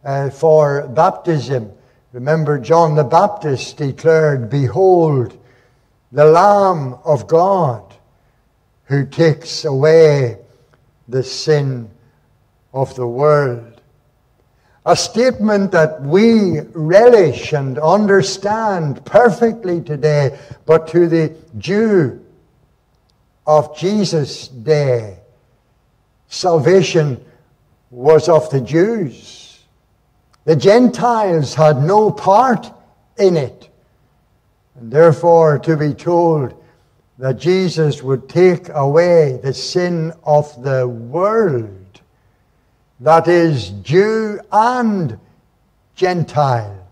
uh, 0.03 0.29
for 0.29 0.87
baptism. 0.89 1.71
Remember, 2.11 2.59
John 2.59 2.95
the 2.95 3.05
Baptist 3.05 3.77
declared, 3.77 4.49
Behold, 4.49 5.37
the 6.11 6.25
Lamb 6.25 6.95
of 7.05 7.27
God 7.27 7.95
who 8.85 9.05
takes 9.05 9.63
away 9.63 10.39
the 11.07 11.23
sin 11.23 11.89
of 12.73 12.93
the 12.95 13.07
world. 13.07 13.70
A 14.85 14.95
statement 14.95 15.71
that 15.73 16.01
we 16.01 16.59
relish 16.73 17.53
and 17.53 17.77
understand 17.77 19.05
perfectly 19.05 19.79
today, 19.81 20.39
but 20.65 20.87
to 20.89 21.07
the 21.07 21.35
Jew 21.57 22.25
of 23.45 23.77
Jesus' 23.77 24.47
day, 24.47 25.19
salvation 26.27 27.23
was 27.91 28.27
of 28.27 28.49
the 28.49 28.61
Jews. 28.61 29.59
The 30.45 30.55
Gentiles 30.55 31.53
had 31.53 31.83
no 31.83 32.09
part 32.09 32.71
in 33.17 33.37
it. 33.37 33.69
And 34.75 34.91
therefore, 34.91 35.59
to 35.59 35.77
be 35.77 35.93
told 35.93 36.55
that 37.19 37.37
Jesus 37.37 38.01
would 38.01 38.27
take 38.27 38.69
away 38.69 39.39
the 39.43 39.53
sin 39.53 40.11
of 40.23 40.63
the 40.63 40.87
world 40.87 41.80
that 43.01 43.27
is, 43.27 43.69
Jew 43.81 44.39
and 44.51 45.19
Gentile, 45.95 46.87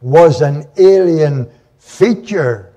was 0.00 0.40
an 0.40 0.66
alien 0.78 1.50
feature 1.78 2.72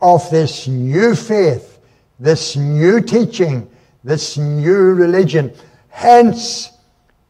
of 0.00 0.28
this 0.30 0.68
new 0.68 1.14
faith, 1.14 1.80
this 2.20 2.54
new 2.54 3.00
teaching, 3.00 3.68
this 4.04 4.36
new 4.36 4.76
religion. 4.76 5.54
Hence, 5.88 6.70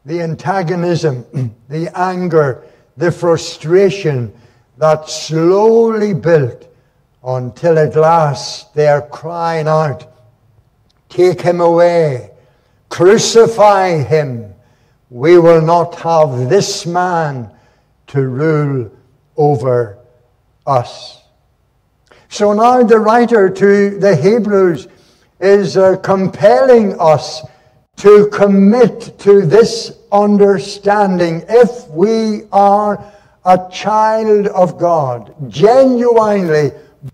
the 0.05 0.21
antagonism, 0.21 1.25
the 1.69 1.97
anger, 1.97 2.65
the 2.97 3.11
frustration 3.11 4.33
that 4.77 5.09
slowly 5.09 6.13
built 6.13 6.67
until 7.23 7.79
at 7.79 7.95
last 7.95 8.73
they 8.73 8.87
are 8.87 9.07
crying 9.07 9.67
out, 9.67 10.13
Take 11.09 11.39
him 11.39 11.61
away, 11.61 12.31
crucify 12.89 14.03
him. 14.03 14.53
We 15.09 15.37
will 15.37 15.61
not 15.61 15.95
have 15.95 16.49
this 16.49 16.85
man 16.85 17.49
to 18.07 18.27
rule 18.27 18.91
over 19.37 19.97
us. 20.65 21.21
So 22.29 22.53
now 22.53 22.83
the 22.83 22.99
writer 22.99 23.49
to 23.49 23.97
the 23.99 24.15
Hebrews 24.15 24.87
is 25.39 25.77
uh, 25.77 25.97
compelling 25.97 26.99
us 26.99 27.41
to 27.97 28.27
commit 28.27 29.17
to 29.19 29.45
this 29.45 29.97
understanding. 30.11 31.43
If 31.47 31.87
we 31.89 32.43
are 32.51 33.03
a 33.45 33.69
child 33.71 34.47
of 34.47 34.77
God, 34.77 35.33
genuinely 35.49 36.71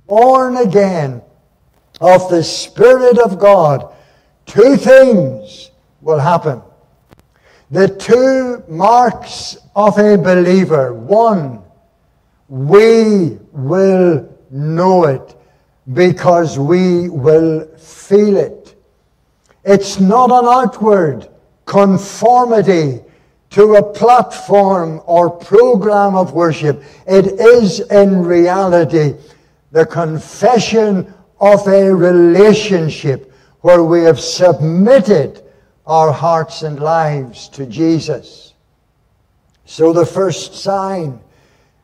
born 0.07 0.57
again 0.57 1.21
of 2.01 2.29
the 2.29 2.43
Spirit 2.43 3.19
of 3.19 3.37
God, 3.37 3.93
two 4.47 4.77
things 4.77 5.69
will 6.01 6.19
happen. 6.19 6.61
The 7.73 7.87
two 7.87 8.63
marks 8.71 9.57
of 9.75 9.97
a 9.97 10.15
believer. 10.15 10.93
One, 10.93 11.63
we 12.47 13.39
will 13.51 14.29
know 14.51 15.05
it 15.05 15.35
because 15.91 16.59
we 16.59 17.09
will 17.09 17.65
feel 17.75 18.37
it. 18.37 18.75
It's 19.63 19.99
not 19.99 20.29
an 20.29 20.45
outward 20.45 21.27
conformity 21.65 23.01
to 23.49 23.73
a 23.77 23.91
platform 23.91 25.01
or 25.07 25.31
program 25.31 26.13
of 26.13 26.33
worship. 26.33 26.83
It 27.07 27.25
is 27.25 27.79
in 27.79 28.23
reality 28.23 29.15
the 29.71 29.87
confession 29.87 31.11
of 31.39 31.67
a 31.67 31.91
relationship 31.91 33.33
where 33.61 33.83
we 33.83 34.03
have 34.03 34.19
submitted 34.19 35.42
our 35.85 36.11
hearts 36.11 36.63
and 36.63 36.79
lives 36.79 37.49
to 37.49 37.65
Jesus. 37.65 38.53
So 39.65 39.93
the 39.93 40.05
first 40.05 40.55
sign, 40.55 41.19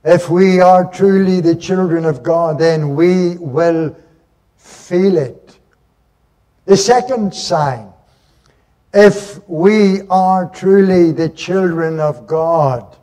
if 0.03 0.29
we 0.29 0.61
are 0.61 0.89
truly 0.91 1.41
the 1.41 1.55
children 1.55 2.05
of 2.05 2.23
God, 2.23 2.59
then 2.59 2.95
we 2.95 3.37
will 3.37 3.95
feel 4.57 5.17
it. 5.17 5.57
The 6.65 6.77
second 6.77 7.33
sign, 7.33 7.91
if 8.93 9.47
we 9.49 10.01
are 10.09 10.49
truly 10.49 11.11
the 11.11 11.29
children 11.29 11.99
of 11.99 12.25
God, 12.25 12.95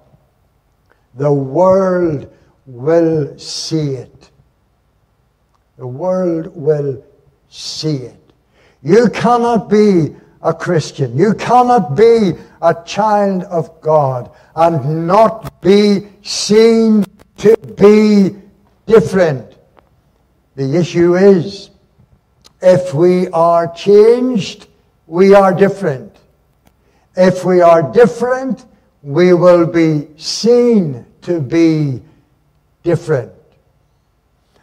the 1.14 1.32
world 1.32 2.32
will 2.66 3.38
see 3.38 3.94
it. 3.94 4.30
The 5.78 5.86
world 5.86 6.48
will 6.54 7.04
see 7.48 7.96
it. 7.96 8.32
You 8.82 9.08
cannot 9.10 9.68
be 9.68 10.14
a 10.46 10.54
Christian. 10.54 11.18
You 11.18 11.34
cannot 11.34 11.96
be 11.96 12.34
a 12.62 12.74
child 12.86 13.42
of 13.44 13.80
God 13.80 14.30
and 14.54 15.06
not 15.06 15.60
be 15.60 16.06
seen 16.22 17.04
to 17.38 17.56
be 17.76 18.36
different. 18.86 19.56
The 20.54 20.76
issue 20.76 21.16
is 21.16 21.70
if 22.62 22.94
we 22.94 23.26
are 23.28 23.72
changed, 23.72 24.68
we 25.08 25.34
are 25.34 25.52
different. 25.52 26.16
If 27.16 27.44
we 27.44 27.60
are 27.60 27.82
different, 27.92 28.64
we 29.02 29.32
will 29.32 29.66
be 29.66 30.06
seen 30.16 31.04
to 31.22 31.40
be 31.40 32.00
different. 32.84 33.32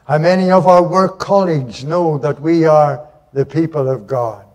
How 0.06 0.18
many 0.18 0.50
of 0.50 0.66
our 0.66 0.84
work 0.84 1.20
colleagues 1.20 1.84
know 1.84 2.18
that 2.20 2.40
we 2.40 2.66
are 2.66 3.06
the 3.34 3.46
people 3.46 3.90
of 3.90 4.08
God? 4.08 4.46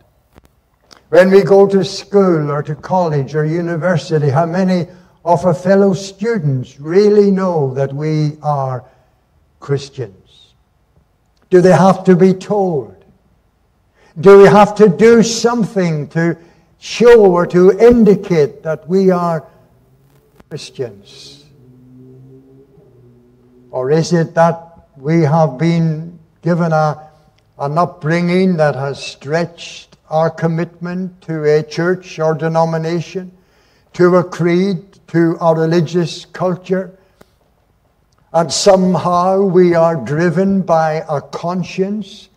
When 1.09 1.31
we 1.31 1.43
go 1.43 1.67
to 1.67 1.85
school 1.85 2.51
or 2.51 2.63
to 2.63 2.75
college 2.75 3.35
or 3.35 3.45
university, 3.45 4.29
how 4.29 4.45
many 4.45 4.89
of 5.25 5.45
our 5.47 5.55
fellow 5.55 5.95
students 5.95 6.79
really 6.79 7.31
know 7.31 7.73
that 7.75 7.95
we 7.95 8.37
are 8.43 8.85
Christians? 9.59 10.53
Do 11.49 11.63
they 11.63 11.73
have 11.73 12.05
to 12.05 12.15
be 12.15 12.35
told? 12.35 12.95
Do 14.21 14.39
we 14.39 14.49
have 14.49 14.75
to 14.77 14.89
do 14.89 15.23
something 15.23 16.09
to 16.09 16.37
show 16.79 17.25
or 17.25 17.47
to 17.47 17.79
indicate 17.79 18.63
that 18.65 18.87
we 18.87 19.11
are 19.11 19.47
Christians? 20.51 21.47
Or 23.71 23.91
is 23.91 24.13
it 24.13 24.35
that 24.35 24.89
we 24.97 25.23
have 25.23 25.57
been 25.57 26.19
given 26.43 26.73
a, 26.73 27.09
an 27.59 27.79
upbringing 27.79 28.57
that 28.59 28.75
has 28.75 29.03
stretched 29.03 29.98
our 30.11 30.31
commitment 30.31 31.21
to 31.23 31.45
a 31.45 31.63
church 31.63 32.19
or 32.19 32.35
denomination, 32.35 33.33
to 33.95 34.17
a 34.17 34.25
creed, 34.25 34.99
to 35.09 35.37
our 35.41 35.59
religious 35.59 36.25
culture? 36.27 36.99
And 38.33 38.53
somehow 38.53 39.43
we 39.43 39.75
are 39.75 39.97
driven 39.97 40.63
by 40.63 41.05
a 41.09 41.21
conscience 41.21 42.29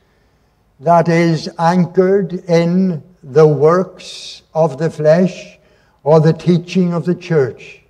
that 0.79 1.09
is 1.09 1.49
anchored 1.59 2.33
in 2.33 3.03
the 3.23 3.47
works 3.47 4.41
of 4.53 4.77
the 4.77 4.89
flesh 4.89 5.59
or 6.03 6.19
the 6.19 6.33
teaching 6.33 6.93
of 6.93 7.05
the 7.05 7.15
church? 7.15 7.81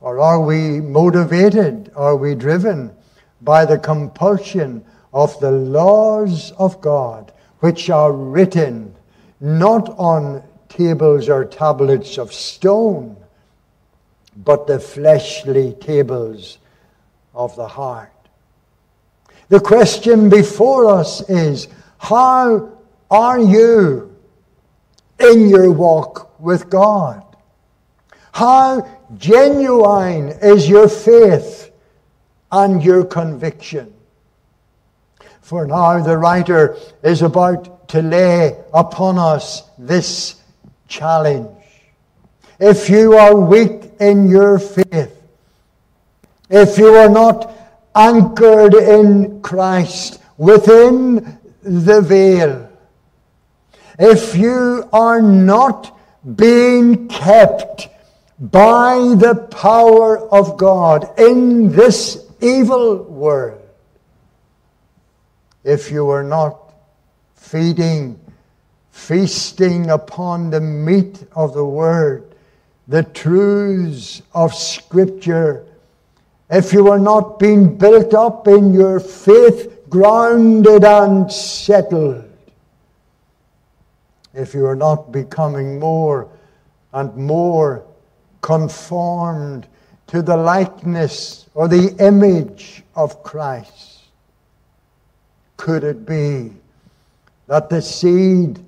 Or 0.00 0.20
are 0.20 0.40
we 0.40 0.80
motivated, 0.80 1.90
are 1.96 2.16
we 2.16 2.34
driven 2.34 2.92
by 3.40 3.64
the 3.64 3.78
compulsion 3.78 4.84
of 5.12 5.38
the 5.40 5.50
laws 5.50 6.52
of 6.52 6.80
God, 6.80 7.32
which 7.60 7.90
are 7.90 8.12
written 8.12 8.94
not 9.40 9.88
on 9.98 10.42
tables 10.68 11.28
or 11.28 11.44
tablets 11.44 12.18
of 12.18 12.32
stone, 12.32 13.16
but 14.36 14.66
the 14.66 14.78
fleshly 14.78 15.72
tables 15.80 16.58
of 17.34 17.54
the 17.56 17.66
heart? 17.66 18.12
The 19.48 19.60
question 19.60 20.28
before 20.28 20.90
us 20.90 21.28
is 21.28 21.68
how 21.98 22.70
are 23.10 23.40
you 23.40 24.14
in 25.18 25.48
your 25.48 25.72
walk 25.72 26.38
with 26.40 26.68
God? 26.68 27.24
How 28.32 28.86
genuine 29.16 30.28
is 30.42 30.68
your 30.68 30.88
faith 30.88 31.70
and 32.52 32.82
your 32.82 33.04
conviction? 33.04 33.94
For 35.48 35.66
now, 35.66 36.02
the 36.02 36.18
writer 36.18 36.76
is 37.02 37.22
about 37.22 37.88
to 37.88 38.02
lay 38.02 38.54
upon 38.74 39.16
us 39.18 39.62
this 39.78 40.34
challenge. 40.88 41.48
If 42.60 42.90
you 42.90 43.14
are 43.14 43.34
weak 43.34 43.92
in 43.98 44.28
your 44.28 44.58
faith, 44.58 45.10
if 46.50 46.76
you 46.76 46.88
are 46.88 47.08
not 47.08 47.50
anchored 47.94 48.74
in 48.74 49.40
Christ 49.40 50.20
within 50.36 51.38
the 51.62 52.02
veil. 52.02 52.70
If 53.98 54.36
you 54.36 54.86
are 54.92 55.22
not 55.22 55.98
being 56.36 57.08
kept 57.08 57.88
by 58.38 59.14
the 59.16 59.48
power 59.50 60.28
of 60.28 60.58
God 60.58 61.18
in 61.18 61.72
this 61.72 62.26
evil 62.42 63.02
world, 63.04 63.57
if 65.68 65.90
you 65.90 66.08
are 66.08 66.24
not 66.24 66.72
feeding, 67.34 68.18
feasting 68.90 69.90
upon 69.90 70.48
the 70.48 70.60
meat 70.60 71.26
of 71.36 71.52
the 71.52 71.64
Word, 71.64 72.34
the 72.88 73.02
truths 73.02 74.22
of 74.32 74.54
Scripture, 74.54 75.66
if 76.48 76.72
you 76.72 76.88
are 76.88 76.98
not 76.98 77.38
being 77.38 77.76
built 77.76 78.14
up 78.14 78.48
in 78.48 78.72
your 78.72 78.98
faith 78.98 79.90
grounded 79.90 80.84
and 80.84 81.30
settled. 81.30 82.24
If 84.32 84.54
you 84.54 84.64
are 84.64 84.76
not 84.76 85.12
becoming 85.12 85.78
more 85.78 86.30
and 86.94 87.14
more 87.14 87.84
conformed 88.40 89.66
to 90.06 90.22
the 90.22 90.36
likeness 90.38 91.50
or 91.52 91.68
the 91.68 91.94
image 91.98 92.84
of 92.96 93.22
Christ, 93.22 93.87
could 95.58 95.84
it 95.84 96.06
be 96.06 96.50
that 97.46 97.68
the 97.68 97.82
seed 97.82 98.64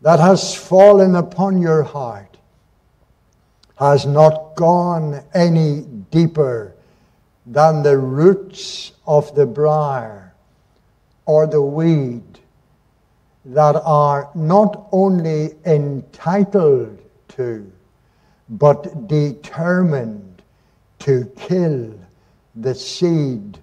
that 0.00 0.18
has 0.18 0.54
fallen 0.54 1.14
upon 1.14 1.60
your 1.60 1.82
heart 1.82 2.38
has 3.76 4.06
not 4.06 4.54
gone 4.56 5.22
any 5.34 5.82
deeper 6.10 6.74
than 7.44 7.82
the 7.82 7.98
roots 7.98 8.92
of 9.06 9.34
the 9.34 9.44
briar? 9.44 10.28
or 11.28 11.46
the 11.46 11.60
weed 11.60 12.40
that 13.44 13.76
are 13.84 14.30
not 14.34 14.88
only 14.92 15.50
entitled 15.66 16.98
to, 17.28 17.70
but 18.48 19.06
determined 19.06 20.42
to 20.98 21.30
kill 21.36 21.92
the 22.56 22.74
seed 22.74 23.58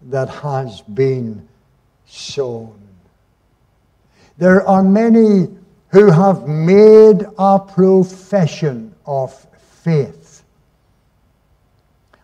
that 0.00 0.30
has 0.30 0.80
been 0.80 1.46
sown. 2.10 2.80
There 4.38 4.66
are 4.66 4.82
many 4.82 5.48
who 5.88 6.10
have 6.10 6.46
made 6.46 7.26
a 7.38 7.58
profession 7.58 8.94
of 9.06 9.46
faith, 9.82 10.42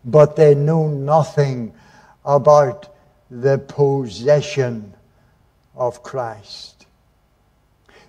but 0.04 0.36
they 0.36 0.54
know 0.54 0.88
nothing 0.88 1.72
about 2.24 2.94
the 3.30 3.58
possession 3.58 4.94
of 5.74 6.02
Christ. 6.02 6.86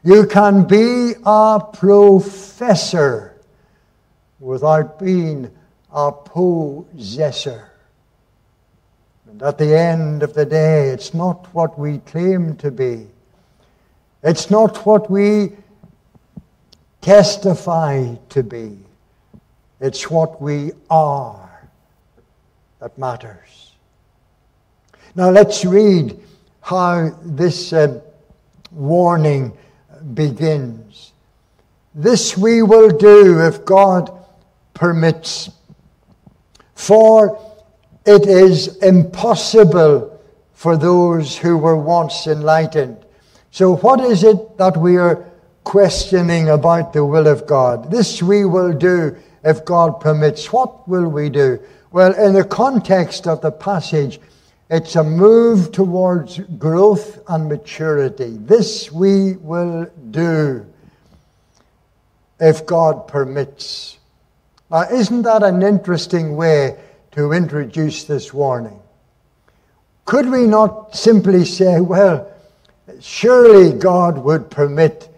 You 0.04 0.26
can 0.26 0.66
be 0.66 1.14
a 1.26 1.60
professor 1.74 3.34
without 4.40 5.00
being 5.00 5.52
a 5.92 6.12
possessor. 6.12 7.67
And 9.38 9.44
at 9.44 9.60
the 9.60 9.78
end 9.78 10.24
of 10.24 10.34
the 10.34 10.48
day, 10.48 10.90
it's 10.90 11.14
not 11.14 11.54
what 11.54 11.78
we 11.78 12.00
claim 12.00 12.56
to 12.56 12.72
be. 12.72 13.06
It's 14.24 14.50
not 14.50 14.84
what 14.84 15.12
we 15.12 15.52
testify 17.02 18.16
to 18.30 18.42
be. 18.42 18.80
It's 19.80 20.10
what 20.10 20.42
we 20.42 20.72
are 20.90 21.70
that 22.80 22.98
matters. 22.98 23.74
Now 25.14 25.30
let's 25.30 25.64
read 25.64 26.20
how 26.62 27.12
this 27.24 27.74
uh, 27.74 28.02
warning 28.72 29.56
begins. 30.16 31.14
This 31.94 32.36
we 32.36 32.64
will 32.64 32.90
do 32.90 33.40
if 33.42 33.64
God 33.66 34.12
permits. 34.74 35.52
For 36.74 37.47
it 38.08 38.26
is 38.26 38.78
impossible 38.78 40.18
for 40.54 40.78
those 40.78 41.38
who 41.38 41.58
were 41.58 41.76
once 41.76 42.26
enlightened. 42.26 42.98
So, 43.52 43.76
what 43.76 44.00
is 44.00 44.24
it 44.24 44.58
that 44.58 44.78
we 44.78 44.96
are 44.98 45.30
questioning 45.66 46.50
about 46.50 46.94
the 46.94 47.04
will 47.04 47.28
of 47.28 47.46
God? 47.46 47.92
This 47.92 48.24
we 48.24 48.46
will 48.46 48.72
do 48.72 49.16
if 49.44 49.66
God 49.66 50.00
permits. 50.00 50.54
What 50.54 50.88
will 50.88 51.10
we 51.10 51.30
do? 51.30 51.60
Well, 51.92 52.14
in 52.14 52.34
the 52.34 52.46
context 52.46 53.28
of 53.28 53.42
the 53.42 53.52
passage, 53.52 54.22
it's 54.70 54.96
a 54.96 55.04
move 55.04 55.74
towards 55.74 56.40
growth 56.40 57.20
and 57.28 57.50
maturity. 57.50 58.38
This 58.38 58.90
we 58.90 59.34
will 59.34 59.92
do 60.12 60.66
if 62.40 62.66
God 62.66 63.08
permits. 63.08 63.98
Now, 64.72 64.84
isn't 64.84 65.24
that 65.24 65.44
an 65.44 65.62
interesting 65.62 66.38
way 66.38 66.78
to 67.18 67.32
introduce 67.32 68.04
this 68.04 68.32
warning? 68.32 68.80
Could 70.06 70.30
we 70.30 70.46
not 70.46 70.96
simply 70.96 71.46
say, 71.46 71.82
well, 71.82 72.32
surely 73.02 73.74
God 73.74 74.20
would 74.20 74.52
permit 74.52 75.10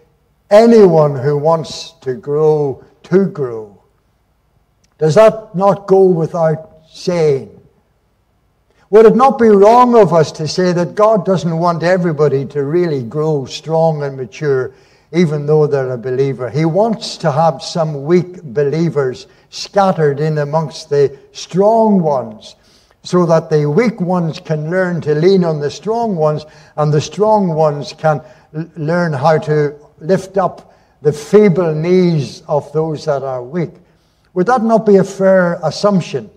anyone 0.50 1.14
who 1.14 1.36
wants 1.36 1.92
to 2.00 2.14
grow 2.14 2.82
to 3.02 3.26
grow? 3.26 3.82
Does 4.96 5.16
that 5.16 5.54
not 5.54 5.86
go 5.86 6.04
without 6.04 6.84
saying? 6.90 7.60
Would 8.88 9.04
it 9.04 9.14
not 9.14 9.38
be 9.38 9.48
wrong 9.48 9.94
of 9.94 10.14
us 10.14 10.32
to 10.32 10.48
say 10.48 10.72
that 10.72 10.94
God 10.94 11.26
doesn't 11.26 11.58
want 11.58 11.82
everybody 11.82 12.46
to 12.46 12.64
really 12.64 13.02
grow 13.02 13.44
strong 13.44 14.02
and 14.02 14.16
mature, 14.16 14.72
even 15.12 15.46
though 15.46 15.66
they're 15.66 15.92
a 15.92 15.98
believer? 15.98 16.48
He 16.48 16.64
wants 16.64 17.16
to 17.18 17.32
have 17.32 17.62
some 17.62 18.04
weak 18.04 18.42
believers 18.42 19.26
scattered 19.50 20.20
in 20.20 20.38
amongst 20.38 20.90
the 20.90 21.18
strong 21.32 22.00
ones, 22.00 22.56
so 23.02 23.26
that 23.26 23.50
the 23.50 23.68
weak 23.68 24.00
ones 24.00 24.38
can 24.40 24.70
learn 24.70 25.00
to 25.00 25.14
lean 25.14 25.44
on 25.44 25.60
the 25.60 25.70
strong 25.70 26.16
ones, 26.16 26.44
and 26.76 26.92
the 26.92 27.00
strong 27.00 27.48
ones 27.48 27.92
can 27.92 28.20
l- 28.54 28.70
learn 28.76 29.12
how 29.12 29.38
to 29.38 29.74
lift 30.00 30.36
up 30.38 30.74
the 31.02 31.12
feeble 31.12 31.74
knees 31.74 32.42
of 32.46 32.70
those 32.72 33.06
that 33.06 33.22
are 33.22 33.42
weak. 33.42 33.70
Would 34.34 34.46
that 34.46 34.62
not 34.62 34.86
be 34.86 34.96
a 34.96 35.04
fair 35.04 35.58
assumption? 35.62 36.30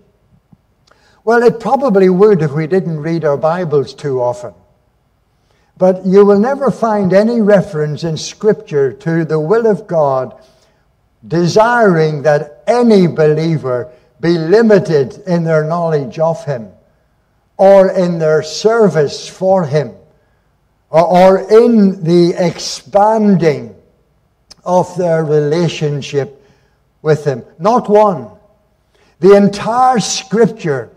Well, 1.22 1.42
it 1.42 1.60
probably 1.60 2.08
would 2.08 2.42
if 2.42 2.52
we 2.52 2.66
didn't 2.66 2.98
read 2.98 3.24
our 3.24 3.36
Bibles 3.36 3.94
too 3.94 4.20
often. 4.20 4.54
But 5.76 6.06
you 6.06 6.24
will 6.24 6.38
never 6.38 6.70
find 6.70 7.12
any 7.12 7.40
reference 7.40 8.04
in 8.04 8.16
Scripture 8.16 8.92
to 8.92 9.24
the 9.24 9.40
will 9.40 9.66
of 9.66 9.86
God 9.86 10.40
desiring 11.26 12.22
that 12.22 12.62
any 12.66 13.06
believer 13.06 13.90
be 14.20 14.38
limited 14.38 15.18
in 15.26 15.44
their 15.44 15.64
knowledge 15.64 16.18
of 16.18 16.44
Him 16.44 16.70
or 17.56 17.90
in 17.90 18.18
their 18.18 18.42
service 18.42 19.28
for 19.28 19.64
Him 19.66 19.94
or, 20.90 21.40
in 21.50 22.04
the 22.04 22.34
expanding 22.38 23.74
of 24.64 24.96
their 24.96 25.24
relationship 25.24 26.40
with 27.02 27.24
Him. 27.24 27.42
Not 27.58 27.88
one. 27.88 28.30
The 29.18 29.34
entire 29.34 29.98
Scripture 29.98 30.90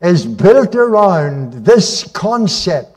is 0.00 0.24
built 0.24 0.74
around 0.74 1.66
this 1.66 2.10
concept 2.12 2.95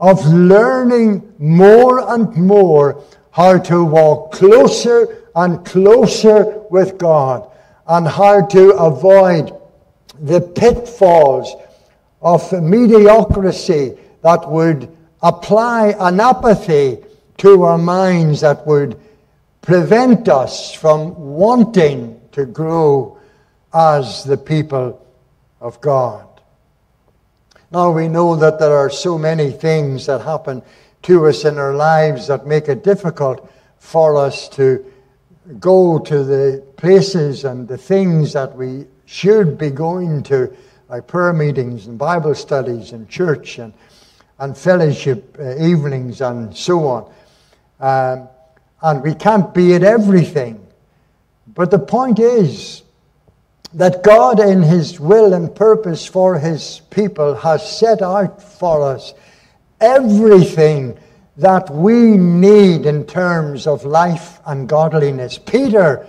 of 0.00 0.24
learning 0.26 1.32
more 1.38 2.12
and 2.14 2.34
more 2.36 3.02
how 3.32 3.58
to 3.58 3.84
walk 3.84 4.32
closer 4.32 5.24
and 5.34 5.64
closer 5.64 6.58
with 6.70 6.98
God 6.98 7.48
and 7.86 8.06
how 8.06 8.46
to 8.46 8.70
avoid 8.70 9.52
the 10.20 10.40
pitfalls 10.40 11.54
of 12.22 12.52
mediocrity 12.62 13.96
that 14.22 14.48
would 14.48 14.96
apply 15.22 15.94
an 15.98 16.20
apathy 16.20 16.98
to 17.38 17.62
our 17.62 17.78
minds 17.78 18.40
that 18.40 18.66
would 18.66 19.00
prevent 19.62 20.28
us 20.28 20.72
from 20.74 21.14
wanting 21.16 22.20
to 22.32 22.46
grow 22.46 23.18
as 23.72 24.24
the 24.24 24.36
people 24.36 25.06
of 25.60 25.80
God. 25.80 26.29
Now 27.72 27.92
we 27.92 28.08
know 28.08 28.34
that 28.34 28.58
there 28.58 28.76
are 28.76 28.90
so 28.90 29.16
many 29.16 29.52
things 29.52 30.06
that 30.06 30.22
happen 30.22 30.62
to 31.02 31.26
us 31.26 31.44
in 31.44 31.56
our 31.56 31.74
lives 31.74 32.26
that 32.26 32.44
make 32.44 32.68
it 32.68 32.82
difficult 32.82 33.48
for 33.78 34.16
us 34.16 34.48
to 34.50 34.84
go 35.60 36.00
to 36.00 36.24
the 36.24 36.64
places 36.76 37.44
and 37.44 37.68
the 37.68 37.78
things 37.78 38.32
that 38.32 38.56
we 38.56 38.86
should 39.06 39.56
be 39.56 39.70
going 39.70 40.24
to, 40.24 40.52
like 40.88 41.06
prayer 41.06 41.32
meetings 41.32 41.86
and 41.86 41.96
Bible 41.96 42.34
studies 42.34 42.90
and 42.90 43.08
church 43.08 43.58
and, 43.60 43.72
and 44.40 44.58
fellowship 44.58 45.36
uh, 45.38 45.56
evenings 45.56 46.20
and 46.20 46.56
so 46.56 46.86
on. 46.88 47.12
Um, 47.78 48.28
and 48.82 49.02
we 49.02 49.14
can't 49.14 49.54
be 49.54 49.74
at 49.74 49.84
everything. 49.84 50.66
But 51.46 51.70
the 51.70 51.78
point 51.78 52.18
is, 52.18 52.82
that 53.74 54.02
God, 54.02 54.40
in 54.40 54.62
His 54.62 54.98
will 54.98 55.32
and 55.32 55.54
purpose 55.54 56.06
for 56.06 56.38
His 56.38 56.80
people, 56.90 57.34
has 57.34 57.78
set 57.78 58.02
out 58.02 58.42
for 58.42 58.82
us 58.82 59.14
everything 59.80 60.98
that 61.36 61.70
we 61.70 62.16
need 62.16 62.84
in 62.84 63.06
terms 63.06 63.66
of 63.66 63.84
life 63.84 64.40
and 64.46 64.68
godliness. 64.68 65.38
Peter 65.38 66.06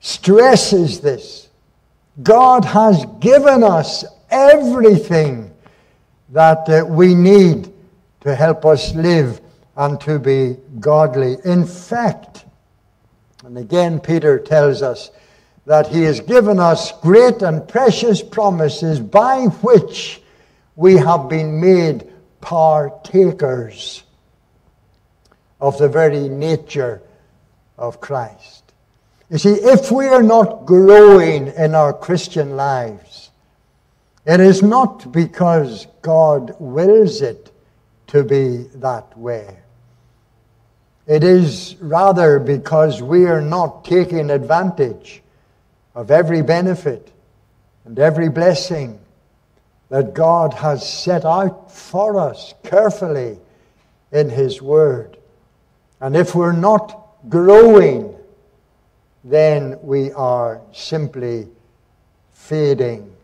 stresses 0.00 1.00
this. 1.00 1.48
God 2.22 2.64
has 2.64 3.04
given 3.20 3.64
us 3.64 4.04
everything 4.30 5.52
that 6.30 6.68
uh, 6.68 6.84
we 6.86 7.14
need 7.14 7.72
to 8.20 8.34
help 8.34 8.64
us 8.64 8.94
live 8.94 9.40
and 9.76 10.00
to 10.02 10.18
be 10.18 10.56
godly. 10.78 11.36
In 11.44 11.66
fact, 11.66 12.44
and 13.44 13.58
again, 13.58 13.98
Peter 13.98 14.38
tells 14.38 14.82
us 14.82 15.10
that 15.66 15.86
He 15.86 16.02
has 16.02 16.20
given 16.20 16.58
us 16.58 16.92
great 17.00 17.42
and 17.42 17.66
precious 17.66 18.22
promises 18.22 18.98
by 18.98 19.44
which 19.62 20.20
we 20.76 20.96
have 20.96 21.28
been 21.28 21.60
made 21.60 22.10
partakers 22.40 24.02
of 25.60 25.78
the 25.78 25.88
very 25.88 26.28
nature 26.28 27.02
of 27.78 28.00
Christ. 28.00 28.72
You 29.30 29.38
see, 29.38 29.52
if 29.52 29.90
we 29.90 30.06
are 30.06 30.22
not 30.22 30.66
growing 30.66 31.48
in 31.48 31.74
our 31.74 31.92
Christian 31.92 32.56
lives, 32.56 33.30
it 34.26 34.40
is 34.40 34.62
not 34.62 35.10
because 35.10 35.86
God 36.02 36.54
wills 36.58 37.22
it 37.22 37.50
to 38.08 38.22
be 38.22 38.64
that 38.74 39.16
way. 39.16 39.58
It 41.06 41.24
is 41.24 41.76
rather 41.80 42.38
because 42.38 43.02
we 43.02 43.26
are 43.26 43.40
not 43.40 43.84
taking 43.84 44.30
advantage 44.30 45.22
of 45.94 46.10
every 46.10 46.42
benefit 46.42 47.10
and 47.84 47.98
every 47.98 48.28
blessing 48.28 48.98
that 49.88 50.14
God 50.14 50.54
has 50.54 50.88
set 50.88 51.24
out 51.24 51.70
for 51.70 52.18
us 52.18 52.54
carefully 52.62 53.38
in 54.10 54.30
His 54.30 54.62
Word. 54.62 55.18
And 56.00 56.16
if 56.16 56.34
we're 56.34 56.52
not 56.52 57.06
growing, 57.28 58.14
then 59.22 59.78
we 59.82 60.12
are 60.12 60.60
simply 60.72 61.48
fading 62.32 63.14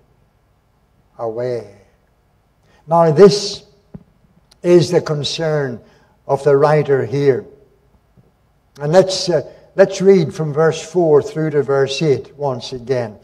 away. 1.19 1.75
Now, 2.87 3.11
this 3.11 3.65
is 4.63 4.91
the 4.91 5.01
concern 5.01 5.81
of 6.27 6.45
the 6.45 6.57
writer 6.57 7.05
here. 7.05 7.45
And 8.81 8.93
let's. 8.93 9.29
Uh, 9.29 9.43
Let's 9.79 10.01
read 10.01 10.35
from 10.35 10.53
verse 10.53 10.83
4 10.83 11.23
through 11.23 11.51
to 11.51 11.63
verse 11.63 12.03
8 12.03 12.35
once 12.37 12.73
again. 12.73 13.17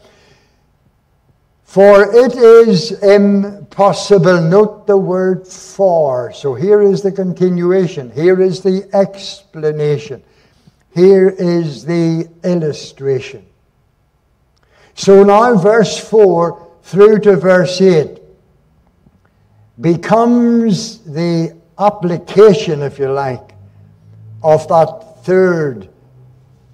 For 1.65 2.03
it 2.15 2.33
is 2.33 2.93
impossible. 3.03 4.41
Note 4.41 4.87
the 4.87 4.95
word 4.95 5.45
for. 5.45 6.31
So 6.31 6.53
here 6.53 6.81
is 6.81 7.01
the 7.01 7.11
continuation. 7.11 8.09
Here 8.09 8.41
is 8.41 8.61
the 8.61 8.87
explanation. 8.93 10.23
Here 10.93 11.27
is 11.27 11.83
the 11.83 12.29
illustration. 12.45 13.45
So 14.93 15.25
now, 15.25 15.57
verse 15.57 15.97
4 16.09 16.71
through 16.83 17.19
to 17.19 17.35
verse 17.35 17.81
8 17.81 18.21
becomes 19.81 20.99
the 20.99 21.57
application, 21.77 22.81
if 22.81 22.97
you 22.97 23.11
like, 23.11 23.51
of 24.41 24.65
that 24.69 25.25
third 25.25 25.89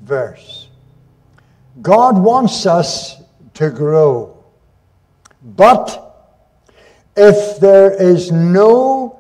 verse. 0.02 0.68
God 1.82 2.18
wants 2.18 2.66
us 2.66 3.22
to 3.56 3.70
grow. 3.70 4.38
But 5.43 6.12
if 7.16 7.60
there 7.60 7.91
is 7.91 8.32
no 8.32 9.20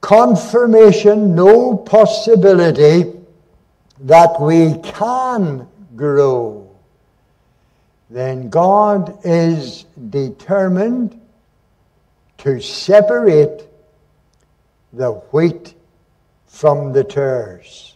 confirmation, 0.00 1.34
no 1.34 1.76
possibility 1.76 3.12
that 4.00 4.40
we 4.40 4.74
can 4.82 5.68
grow, 5.94 6.70
then 8.08 8.48
God 8.48 9.18
is 9.24 9.84
determined 10.08 11.20
to 12.38 12.60
separate 12.60 13.66
the 14.92 15.12
wheat 15.12 15.74
from 16.46 16.92
the 16.92 17.04
tares. 17.04 17.89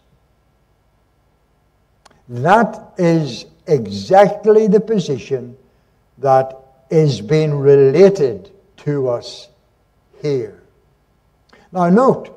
That 2.29 2.95
is 2.99 3.47
exactly 3.67 4.67
the 4.67 4.81
position 4.81 5.57
that 6.19 6.57
is 6.91 7.21
being 7.21 7.55
related 7.55 8.51
to 8.79 9.09
us 9.09 9.49
here. 10.23 10.63
Now, 11.73 11.91
note, 11.91 12.31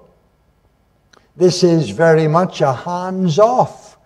this 1.35 1.63
is 1.63 1.91
very 1.91 2.27
much 2.27 2.61
a 2.61 2.73
hands 2.73 3.37
off 3.37 3.97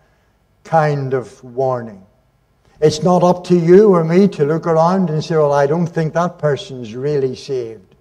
kind 0.63 1.13
of 1.13 1.43
warning. 1.43 2.05
It's 2.81 3.03
not 3.03 3.23
up 3.23 3.45
to 3.45 3.55
you 3.55 3.93
or 3.93 4.03
me 4.03 4.27
to 4.29 4.45
look 4.45 4.65
around 4.65 5.09
and 5.09 5.23
say, 5.23 5.37
well, 5.37 5.53
I 5.53 5.67
don't 5.67 5.87
think 5.87 6.13
that 6.13 6.39
person's 6.39 6.95
really 6.95 7.35
saved. 7.35 7.95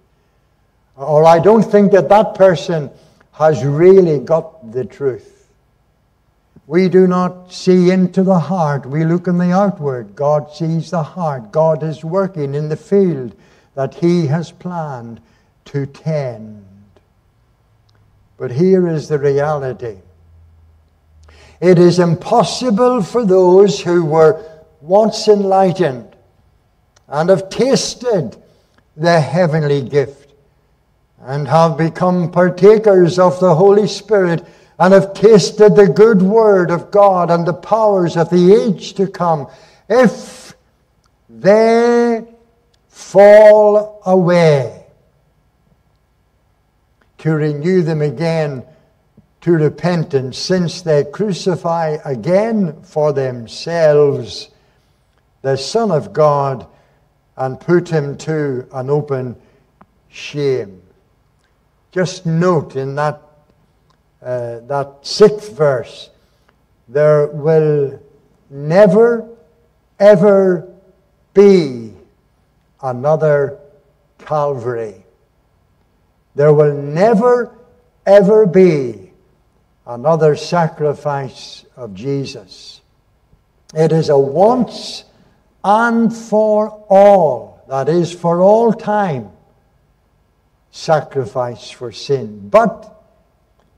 Or 0.95 1.23
I 1.23 1.39
don't 1.39 1.63
think 1.63 1.91
that 1.93 2.09
that 2.09 2.35
person 2.35 2.89
has 3.33 3.63
really 3.63 4.19
got 4.19 4.71
the 4.71 4.83
truth. 4.83 5.40
We 6.71 6.87
do 6.87 7.05
not 7.05 7.51
see 7.51 7.91
into 7.91 8.23
the 8.23 8.39
heart. 8.39 8.85
We 8.85 9.03
look 9.03 9.27
in 9.27 9.37
the 9.37 9.51
outward. 9.51 10.15
God 10.15 10.53
sees 10.53 10.91
the 10.91 11.03
heart. 11.03 11.51
God 11.51 11.83
is 11.83 12.01
working 12.01 12.55
in 12.55 12.69
the 12.69 12.77
field 12.77 13.35
that 13.75 13.95
He 13.95 14.27
has 14.27 14.53
planned 14.53 15.19
to 15.65 15.85
tend. 15.85 16.65
But 18.37 18.51
here 18.51 18.87
is 18.87 19.09
the 19.09 19.19
reality 19.19 19.97
it 21.59 21.77
is 21.77 21.99
impossible 21.99 23.03
for 23.03 23.25
those 23.25 23.81
who 23.81 24.05
were 24.05 24.41
once 24.79 25.27
enlightened 25.27 26.15
and 27.09 27.29
have 27.29 27.49
tasted 27.49 28.41
the 28.95 29.19
heavenly 29.19 29.81
gift 29.81 30.33
and 31.19 31.49
have 31.49 31.77
become 31.77 32.31
partakers 32.31 33.19
of 33.19 33.41
the 33.41 33.55
Holy 33.55 33.87
Spirit 33.87 34.45
and 34.81 34.95
have 34.95 35.13
tasted 35.13 35.75
the 35.75 35.87
good 35.87 36.23
word 36.23 36.71
of 36.71 36.89
God 36.89 37.29
and 37.29 37.45
the 37.45 37.53
powers 37.53 38.17
of 38.17 38.31
the 38.31 38.51
age 38.51 38.95
to 38.95 39.05
come, 39.05 39.47
if 39.87 40.55
they 41.29 42.25
fall 42.89 44.01
away, 44.07 44.87
to 47.19 47.29
renew 47.29 47.83
them 47.83 48.01
again 48.01 48.63
to 49.41 49.51
repentance, 49.51 50.39
since 50.39 50.81
they 50.81 51.03
crucify 51.03 51.97
again 52.03 52.81
for 52.81 53.13
themselves 53.13 54.49
the 55.43 55.57
Son 55.57 55.91
of 55.91 56.11
God 56.11 56.65
and 57.37 57.59
put 57.59 57.89
him 57.89 58.17
to 58.17 58.67
an 58.73 58.89
open 58.89 59.35
shame. 60.09 60.81
Just 61.91 62.25
note 62.25 62.75
in 62.75 62.95
that, 62.95 63.21
uh, 64.21 64.59
that 64.61 64.97
sixth 65.01 65.55
verse, 65.55 66.09
there 66.87 67.27
will 67.27 67.99
never, 68.49 69.27
ever 69.99 70.71
be 71.33 71.93
another 72.81 73.57
Calvary. 74.19 75.03
There 76.35 76.53
will 76.53 76.73
never, 76.73 77.55
ever 78.05 78.45
be 78.45 79.11
another 79.85 80.35
sacrifice 80.35 81.65
of 81.75 81.93
Jesus. 81.93 82.81
It 83.73 83.91
is 83.91 84.09
a 84.09 84.17
once 84.17 85.05
and 85.63 86.15
for 86.15 86.69
all, 86.89 87.63
that 87.67 87.87
is, 87.87 88.13
for 88.13 88.41
all 88.41 88.73
time, 88.73 89.31
sacrifice 90.71 91.69
for 91.69 91.91
sin. 91.91 92.49
But 92.49 93.00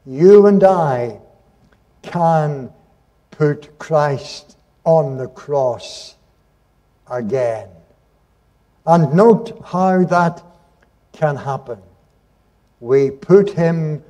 you 0.06 0.47
and 0.47 0.64
I 0.64 1.20
can 2.01 2.70
put 3.32 3.78
Christ 3.80 4.58
on 4.84 5.18
the 5.18 5.28
cross 5.28 6.16
again. 7.10 7.70
And 8.86 9.14
note 9.14 9.62
how 9.66 10.04
that 10.04 10.43
can 11.14 11.36
happen. 11.36 11.80
We 12.80 13.12
put 13.12 13.49
him 13.49 14.04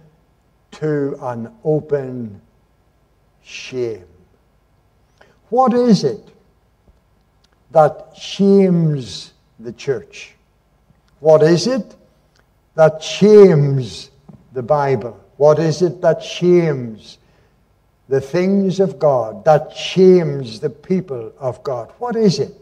to 0.72 1.16
an 1.22 1.54
open 1.64 2.42
shame. 3.44 4.08
What 5.50 5.74
is 5.74 6.04
it 6.04 6.32
that 7.70 8.14
shames 8.18 9.34
the 9.60 9.74
church? 9.74 10.34
What 11.20 11.44
is 11.44 11.68
it 11.68 11.96
that 12.74 13.04
shames 13.04 14.10
the 14.54 14.64
Bible? 14.64 15.23
What 15.38 15.60
is 15.60 15.82
it 15.82 16.02
that 16.02 16.24
shames 16.24 17.18
the 18.10 18.22
things 18.22 18.80
of 18.80 19.00
God, 19.00 19.46
that 19.46 19.76
shames 19.76 20.60
the 20.60 20.70
people 20.70 21.34
of 21.40 21.64
God? 21.64 21.92
What 22.00 22.16
is 22.16 22.40
it? 22.40 22.54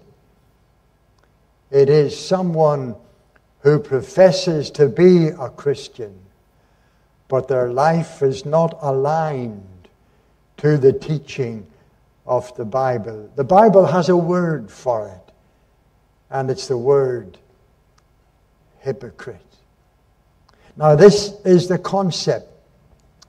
It 1.69 1.89
is 1.89 2.17
someone 2.17 2.95
who 3.61 3.80
professes 3.80 4.72
to 4.72 4.88
be 4.88 5.28
a 5.28 5.49
Christian, 5.49 6.17
but 7.28 7.47
their 7.47 7.72
life 7.72 8.22
is 8.22 8.45
not 8.45 8.78
aligned 8.82 9.88
to 10.57 10.78
the 10.78 10.93
teaching 10.93 11.65
of 12.26 12.53
the 12.55 12.65
Bible. 12.65 13.30
The 13.36 13.43
Bible 13.43 13.86
has 13.86 14.09
a 14.09 14.17
word 14.17 14.69
for 14.69 15.07
it, 15.07 15.34
and 16.30 16.49
it's 16.49 16.67
the 16.67 16.78
word 16.78 17.38
hypocrite. 18.80 19.39
Now, 20.76 20.95
this 20.95 21.34
is 21.45 21.67
the 21.67 21.78
concept 21.78 22.51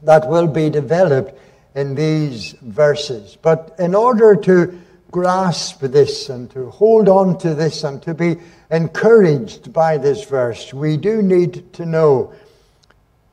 that 0.03 0.28
will 0.28 0.46
be 0.46 0.70
developed 0.70 1.38
in 1.74 1.94
these 1.94 2.53
verses. 2.62 3.36
But 3.40 3.74
in 3.78 3.94
order 3.94 4.36
to 4.36 4.80
grasp 5.11 5.80
this 5.80 6.28
and 6.28 6.50
to 6.50 6.70
hold 6.70 7.09
on 7.09 7.38
to 7.38 7.55
this 7.55 7.84
and 7.84 8.03
to 8.03 8.14
be 8.14 8.38
encouraged 8.70 9.72
by 9.72 9.98
this 9.98 10.24
verse, 10.24 10.72
we 10.72 10.96
do 10.96 11.22
need 11.22 11.72
to 11.74 11.86
know 11.86 12.32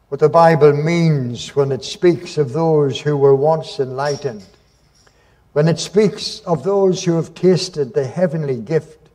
what 0.10 0.20
the 0.20 0.30
Bible 0.30 0.74
means 0.74 1.56
when 1.56 1.72
it 1.72 1.84
speaks 1.84 2.38
of 2.38 2.54
those 2.54 3.00
who 3.00 3.16
were 3.16 3.36
once 3.36 3.80
enlightened 3.80 4.46
when 5.54 5.68
it 5.68 5.80
speaks 5.80 6.40
of 6.42 6.64
those 6.64 7.04
who 7.04 7.16
have 7.16 7.34
tasted 7.34 7.94
the 7.94 8.06
heavenly 8.06 8.58
gift, 8.58 9.10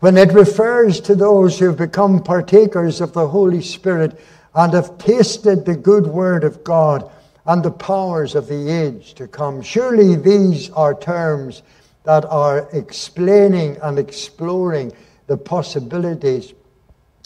when 0.00 0.16
it 0.16 0.32
refers 0.32 1.00
to 1.00 1.14
those 1.14 1.58
who 1.58 1.66
have 1.66 1.78
become 1.78 2.22
partakers 2.22 3.00
of 3.00 3.12
the 3.14 3.28
Holy 3.28 3.62
Spirit 3.62 4.20
and 4.54 4.72
have 4.72 4.98
tasted 4.98 5.64
the 5.64 5.76
good 5.76 6.06
word 6.06 6.44
of 6.44 6.62
God 6.64 7.10
and 7.46 7.62
the 7.62 7.70
powers 7.70 8.34
of 8.34 8.48
the 8.48 8.70
age 8.70 9.14
to 9.14 9.26
come. 9.26 9.62
Surely 9.62 10.16
these 10.16 10.70
are 10.70 10.94
terms 10.94 11.62
that 12.04 12.24
are 12.26 12.68
explaining 12.72 13.76
and 13.82 13.98
exploring 13.98 14.92
the 15.26 15.36
possibilities 15.36 16.54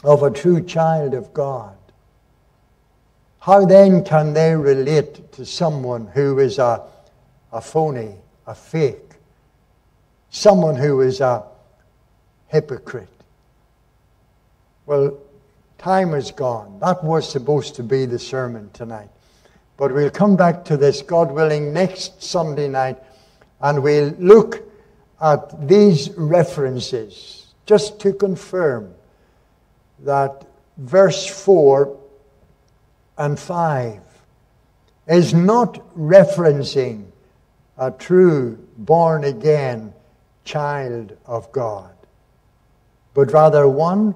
of 0.04 0.22
a 0.22 0.30
true 0.30 0.62
child 0.62 1.14
of 1.14 1.32
God. 1.34 1.76
How 3.40 3.64
then 3.64 4.04
can 4.04 4.34
they 4.34 4.54
relate 4.54 5.32
to 5.32 5.44
someone 5.44 6.06
who 6.06 6.38
is 6.38 6.58
a 6.58 6.82
a 7.52 7.60
phony, 7.60 8.14
a 8.46 8.54
fake, 8.54 9.14
someone 10.30 10.76
who 10.76 11.00
is 11.00 11.20
a 11.20 11.44
hypocrite. 12.48 13.08
Well, 14.86 15.18
time 15.78 16.12
is 16.14 16.30
gone. 16.30 16.78
That 16.80 17.02
was 17.02 17.30
supposed 17.30 17.76
to 17.76 17.82
be 17.82 18.04
the 18.04 18.18
sermon 18.18 18.70
tonight. 18.72 19.08
But 19.76 19.94
we'll 19.94 20.10
come 20.10 20.36
back 20.36 20.64
to 20.66 20.76
this, 20.76 21.02
God 21.02 21.30
willing, 21.30 21.72
next 21.72 22.22
Sunday 22.22 22.68
night, 22.68 22.98
and 23.60 23.82
we'll 23.82 24.12
look 24.18 24.62
at 25.20 25.68
these 25.68 26.10
references 26.16 27.46
just 27.64 28.00
to 28.00 28.12
confirm 28.12 28.92
that 30.00 30.44
verse 30.76 31.26
4 31.26 31.96
and 33.18 33.38
5 33.38 34.00
is 35.06 35.34
not 35.34 35.74
referencing 35.96 37.04
a 37.78 37.90
true 37.90 38.58
born 38.78 39.24
again 39.24 39.92
child 40.44 41.16
of 41.26 41.50
God, 41.52 41.94
but 43.14 43.32
rather 43.32 43.68
one 43.68 44.14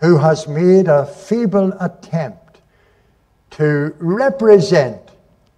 who 0.00 0.18
has 0.18 0.46
made 0.46 0.88
a 0.88 1.06
feeble 1.06 1.72
attempt 1.80 2.60
to 3.50 3.94
represent 3.98 5.00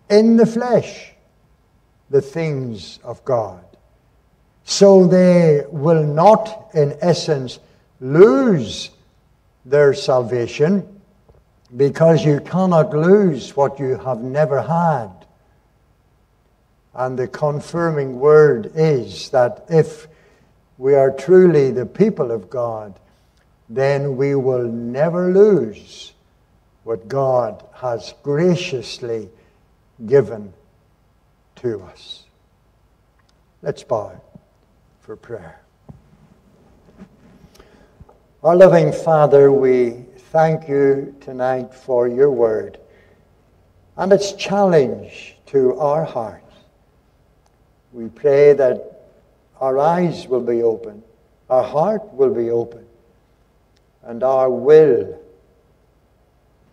in 0.08 0.36
the 0.36 0.46
flesh 0.46 1.12
the 2.08 2.20
things 2.20 2.98
of 3.04 3.24
God. 3.24 3.64
So 4.64 5.06
they 5.06 5.64
will 5.68 6.04
not, 6.04 6.70
in 6.74 6.96
essence, 7.00 7.58
lose 8.00 8.90
their 9.64 9.94
salvation 9.94 11.00
because 11.76 12.24
you 12.24 12.40
cannot 12.40 12.90
lose 12.94 13.56
what 13.56 13.78
you 13.78 13.96
have 13.98 14.20
never 14.20 14.62
had. 14.62 15.10
And 16.94 17.18
the 17.18 17.28
confirming 17.28 18.18
word 18.18 18.72
is 18.74 19.30
that 19.30 19.66
if 19.68 20.08
we 20.78 20.94
are 20.94 21.10
truly 21.10 21.70
the 21.70 21.86
people 21.86 22.30
of 22.30 22.50
God, 22.50 22.98
then 23.70 24.16
we 24.16 24.34
will 24.34 24.64
never 24.64 25.32
lose 25.32 26.12
what 26.82 27.06
God 27.06 27.64
has 27.72 28.12
graciously 28.24 29.30
given 30.06 30.52
to 31.54 31.80
us. 31.82 32.24
Let's 33.62 33.84
bow 33.84 34.20
for 35.00 35.14
prayer. 35.14 35.60
Our 38.42 38.56
loving 38.56 38.92
Father, 38.92 39.52
we 39.52 40.04
thank 40.32 40.68
you 40.68 41.14
tonight 41.20 41.72
for 41.72 42.08
your 42.08 42.30
word 42.30 42.78
and 43.96 44.12
its 44.12 44.32
challenge 44.32 45.36
to 45.46 45.78
our 45.78 46.04
hearts. 46.04 46.56
We 47.92 48.08
pray 48.08 48.54
that 48.54 49.10
our 49.60 49.78
eyes 49.78 50.26
will 50.26 50.40
be 50.40 50.62
open, 50.62 51.04
our 51.48 51.62
heart 51.62 52.14
will 52.14 52.34
be 52.34 52.50
open, 52.50 52.86
and 54.02 54.22
our 54.22 54.50
will 54.50 55.20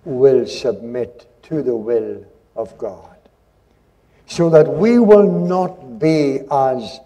will 0.05 0.45
submit 0.47 1.27
to 1.43 1.61
the 1.61 1.75
will 1.75 2.25
of 2.55 2.77
God. 2.77 3.17
So 4.25 4.49
that 4.49 4.67
we 4.67 4.99
will 4.99 5.47
not 5.47 5.99
be 5.99 6.39
as 6.51 6.99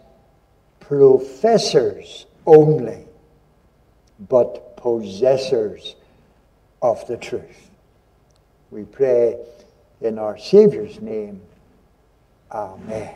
professors 0.80 2.26
only, 2.46 3.06
but 4.28 4.78
possessors 4.78 5.96
of 6.82 7.06
the 7.08 7.18
truth. 7.18 7.70
We 8.72 8.84
pray 8.84 9.38
in 10.00 10.18
our 10.18 10.38
Savior's 10.38 11.00
name. 11.02 11.42
Amen. 12.52 13.16